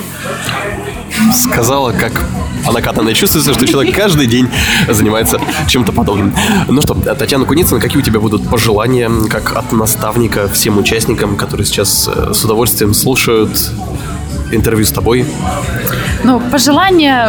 Сказала, 1.34 1.92
как 1.92 2.12
по 2.64 2.72
накатанной 2.72 3.14
чувствуется, 3.14 3.52
что 3.52 3.66
человек 3.66 3.94
каждый 3.94 4.26
день 4.26 4.48
занимается 4.88 5.40
чем-то 5.66 5.92
подобным. 5.92 6.34
Ну 6.68 6.82
что, 6.82 6.94
Татьяна 6.94 7.44
Куницына, 7.44 7.80
какие 7.80 7.98
у 7.98 8.04
тебя 8.04 8.20
будут 8.20 8.48
пожелания, 8.48 9.10
как 9.28 9.56
от 9.56 9.72
наставника 9.72 10.48
всем 10.48 10.78
участникам, 10.78 11.36
которые 11.36 11.66
сейчас 11.66 12.08
э, 12.08 12.32
с 12.32 12.44
удовольствием 12.44 12.94
слушают 12.94 13.50
интервью 14.52 14.84
с 14.84 14.90
тобой? 14.90 15.26
Ну, 16.22 16.38
пожелание, 16.38 17.28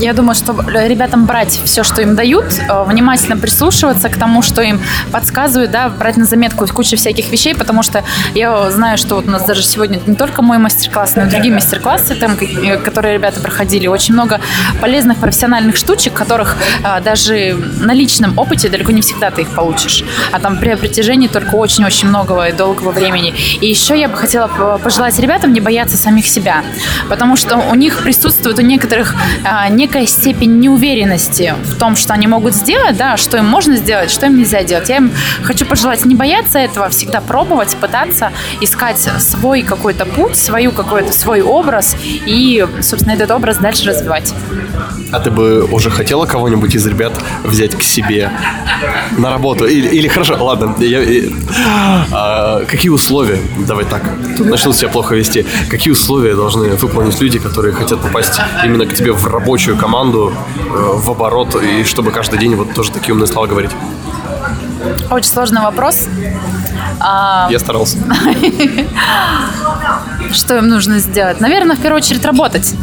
я 0.00 0.12
думаю, 0.12 0.36
что 0.36 0.54
ребятам 0.68 1.26
брать 1.26 1.60
все, 1.64 1.82
что 1.82 2.00
им 2.00 2.14
дают, 2.14 2.44
э, 2.60 2.84
внимательно 2.84 3.36
прислушиваться 3.36 4.08
к 4.08 4.16
тому, 4.16 4.40
что 4.40 4.62
им 4.62 4.80
подсказывают, 5.10 5.72
да, 5.72 5.88
брать 5.88 6.16
на 6.16 6.24
заметку 6.24 6.64
кучу 6.68 6.96
всяких 6.96 7.30
вещей, 7.32 7.56
потому 7.56 7.82
что 7.82 8.04
я 8.34 8.70
знаю, 8.70 8.98
что 8.98 9.16
вот 9.16 9.26
у 9.26 9.30
нас 9.30 9.44
даже 9.44 9.64
сегодня 9.64 10.00
не 10.06 10.14
только 10.14 10.42
мой 10.42 10.58
мастер-класс, 10.58 11.16
но 11.16 11.22
и 11.22 11.26
другие 11.26 11.52
мастер-классы, 11.52 12.14
там, 12.14 12.36
э, 12.40 12.76
которые 12.76 13.14
ребята 13.14 13.40
проходили, 13.40 13.88
очень 13.88 14.14
много 14.14 14.40
полезных 14.80 15.18
профессиональных 15.18 15.76
штучек, 15.76 16.14
которых 16.14 16.56
э, 16.84 17.00
даже 17.02 17.56
на 17.80 17.92
личном 17.92 18.38
опыте 18.38 18.68
далеко 18.68 18.92
не 18.92 19.00
всегда 19.00 19.32
ты 19.32 19.42
их 19.42 19.50
получишь, 19.50 20.04
а 20.30 20.38
там 20.38 20.58
при 20.58 20.76
притяжении 20.76 21.26
только 21.26 21.56
очень-очень 21.56 22.08
многого 22.08 22.48
и 22.48 22.52
долгого 22.52 22.92
времени. 22.92 23.34
И 23.60 23.66
еще 23.66 23.98
я 23.98 24.08
бы 24.08 24.16
хотела 24.16 24.46
пожелать 24.78 25.18
ребятам 25.18 25.52
не 25.52 25.60
бояться 25.60 25.96
самих 25.96 26.26
себя, 26.28 26.62
потому 27.08 27.36
что 27.36 27.56
у 27.56 27.74
них 27.74 27.98
присутствует 27.98 28.19
присутствует 28.20 28.58
у 28.58 28.62
некоторых 28.62 29.14
а, 29.44 29.68
некая 29.70 30.04
степень 30.04 30.58
неуверенности 30.58 31.54
в 31.64 31.78
том, 31.78 31.96
что 31.96 32.12
они 32.12 32.26
могут 32.26 32.54
сделать, 32.54 32.94
да, 32.98 33.16
что 33.16 33.38
им 33.38 33.46
можно 33.46 33.76
сделать, 33.76 34.10
что 34.10 34.26
им 34.26 34.36
нельзя 34.36 34.62
делать. 34.62 34.90
Я 34.90 34.96
им 34.98 35.10
хочу 35.42 35.64
пожелать 35.64 36.04
не 36.04 36.14
бояться 36.14 36.58
этого, 36.58 36.90
всегда 36.90 37.22
пробовать, 37.22 37.74
пытаться 37.76 38.30
искать 38.60 38.98
свой 38.98 39.62
какой-то 39.62 40.04
путь, 40.04 40.36
свою 40.36 40.70
какой-то 40.72 41.14
свой 41.14 41.40
образ 41.40 41.96
и, 42.02 42.66
собственно, 42.82 43.14
этот 43.14 43.30
образ 43.30 43.56
дальше 43.56 43.86
развивать. 43.88 44.34
А 45.12 45.18
ты 45.18 45.30
бы 45.30 45.64
уже 45.64 45.90
хотела 45.90 46.26
кого-нибудь 46.26 46.74
из 46.74 46.86
ребят 46.86 47.12
взять 47.42 47.74
к 47.74 47.82
себе 47.82 48.30
на 49.16 49.30
работу? 49.30 49.66
Или, 49.66 49.88
или 49.88 50.08
хорошо, 50.08 50.36
ладно, 50.44 50.74
я, 50.78 51.00
я- 51.02 51.30
а, 52.12 52.64
какие 52.66 52.90
условия, 52.90 53.38
давай 53.66 53.86
так, 53.86 54.02
тут 54.36 54.46
начнут 54.46 54.76
себя 54.76 54.88
плохо 54.88 55.14
вести, 55.14 55.46
какие 55.70 55.92
условия 55.92 56.34
должны 56.34 56.68
выполнить 56.76 57.18
люди, 57.20 57.38
которые 57.38 57.72
хотят 57.74 58.00
попасть 58.10 58.40
именно 58.64 58.86
к 58.86 58.94
тебе 58.94 59.12
в 59.12 59.24
рабочую 59.26 59.76
команду, 59.76 60.32
э, 60.56 60.60
в 60.68 61.10
оборот, 61.10 61.54
и 61.62 61.84
чтобы 61.84 62.10
каждый 62.10 62.40
день 62.40 62.56
вот 62.56 62.74
тоже 62.74 62.90
такие 62.90 63.12
умные 63.12 63.28
слова 63.28 63.46
говорить? 63.46 63.70
Очень 65.10 65.30
сложный 65.30 65.60
вопрос. 65.60 66.08
А, 66.98 67.46
Я 67.50 67.58
старался. 67.60 67.98
Что 70.32 70.58
им 70.58 70.68
нужно 70.68 70.98
сделать? 70.98 71.40
Наверное, 71.40 71.76
в 71.76 71.80
первую 71.80 72.02
очередь 72.02 72.24
работать. 72.24 72.74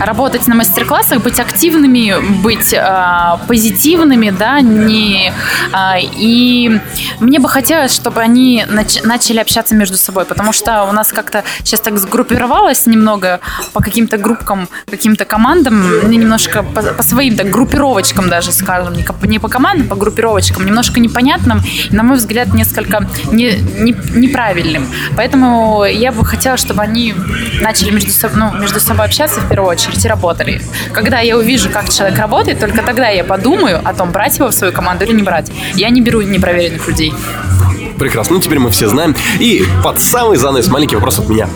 Работать 0.00 0.46
на 0.48 0.54
мастер-классах, 0.54 1.22
быть 1.22 1.38
активными, 1.38 2.14
быть 2.42 2.74
а, 2.74 3.38
позитивными, 3.46 4.30
да, 4.30 4.60
не 4.62 5.30
а, 5.72 5.96
и 6.00 6.80
мне 7.20 7.38
бы 7.38 7.48
хотелось, 7.50 7.94
чтобы 7.94 8.22
они 8.22 8.64
нач- 8.66 9.06
начали 9.06 9.40
общаться 9.40 9.74
между 9.74 9.98
собой, 9.98 10.24
потому 10.24 10.52
что 10.52 10.84
у 10.84 10.92
нас 10.92 11.12
как-то 11.12 11.44
сейчас 11.58 11.80
так 11.80 11.98
сгруппировалось 11.98 12.86
немного 12.86 13.40
по 13.74 13.80
каким-то 13.82 14.16
группкам, 14.16 14.68
каким-то 14.90 15.26
командам, 15.26 15.74
мне 16.04 16.16
немножко 16.16 16.62
по, 16.62 16.82
по 16.82 17.02
своим 17.02 17.36
так 17.36 17.50
группировочкам 17.50 18.30
даже, 18.30 18.52
скажем, 18.52 18.94
не, 18.94 19.04
не 19.28 19.38
по 19.38 19.48
командам, 19.48 19.86
по 19.86 19.96
группировочкам, 19.96 20.64
немножко 20.64 20.98
непонятным, 20.98 21.60
на 21.90 22.02
мой 22.02 22.16
взгляд, 22.16 22.54
несколько 22.54 23.06
не, 23.32 23.52
не- 23.56 23.96
неправильным. 24.18 24.88
Поэтому 25.14 25.84
я 25.84 26.10
бы 26.10 26.24
хотела, 26.24 26.56
чтобы 26.56 26.80
они 26.82 27.14
начали 27.60 27.90
между, 27.90 28.10
соб- 28.10 28.32
ну, 28.34 28.52
между 28.58 28.80
собой 28.80 29.04
общаться 29.04 29.40
в 29.40 29.48
первую 29.48 29.68
очередь 29.70 29.89
и 29.98 30.08
работали. 30.08 30.60
Когда 30.92 31.20
я 31.20 31.36
увижу, 31.36 31.68
как 31.70 31.90
человек 31.90 32.18
работает, 32.18 32.60
только 32.60 32.82
тогда 32.82 33.08
я 33.08 33.24
подумаю 33.24 33.80
о 33.84 33.94
том, 33.94 34.10
брать 34.10 34.38
его 34.38 34.48
в 34.48 34.54
свою 34.54 34.72
команду 34.72 35.04
или 35.04 35.12
не 35.12 35.22
брать. 35.22 35.50
Я 35.74 35.90
не 35.90 36.00
беру 36.00 36.20
непроверенных 36.20 36.86
людей. 36.88 37.12
Прекрасно, 37.98 38.36
ну 38.36 38.42
теперь 38.42 38.58
мы 38.58 38.70
все 38.70 38.88
знаем. 38.88 39.14
И 39.38 39.64
под 39.84 40.00
самый 40.00 40.36
занавес 40.38 40.68
маленький 40.68 40.96
вопрос 40.96 41.18
от 41.18 41.28
меня. 41.28 41.48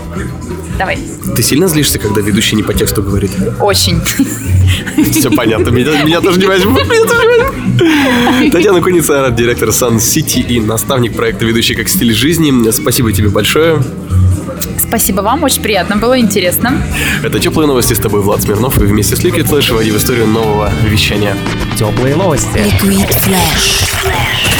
Давай. 0.79 0.99
Ты 1.37 1.43
сильно 1.43 1.69
злишься, 1.69 1.99
когда 1.99 2.21
ведущий 2.21 2.57
не 2.57 2.63
по 2.63 2.75
тексту 2.75 3.03
говорит? 3.03 3.31
Очень. 3.61 4.01
Все 5.11 5.31
понятно, 5.31 5.71
меня, 5.71 6.03
меня 6.03 6.21
тоже 6.21 6.39
не 6.39 6.47
возьмут. 6.47 6.85
Меня 6.85 7.05
тоже 7.05 7.23
не 7.23 7.43
возьмут. 7.43 8.53
Татьяна 8.53 8.81
Куница, 8.81 9.27
арт-директор 9.27 9.73
Сан 9.73 10.01
Сити 10.01 10.41
и 10.41 10.61
наставник 10.61 11.17
проекта 11.17 11.45
«Ведущий 11.45 11.75
как 11.75 11.89
стиль 11.89 12.13
жизни». 12.13 12.71
Спасибо 12.73 13.13
тебе 13.13 13.29
большое. 13.29 13.83
Спасибо 14.79 15.21
вам, 15.21 15.43
очень 15.43 15.63
приятно 15.63 15.97
было, 15.97 16.19
интересно. 16.19 16.83
Это 17.23 17.39
«Теплые 17.39 17.67
новости» 17.67 17.95
с 17.95 17.99
тобой, 17.99 18.21
Влад 18.21 18.43
Смирнов, 18.43 18.79
и 18.79 18.85
вместе 18.85 19.17
с 19.17 19.21
Liquid 19.21 19.49
Flash 19.49 19.73
вводи 19.73 19.91
в 19.91 19.97
историю 19.97 20.27
нового 20.27 20.71
вещания. 20.85 21.37
Теплые 21.77 22.17
новости. 22.17 22.59
Liquid 22.59 23.09
Flash. 23.09 24.54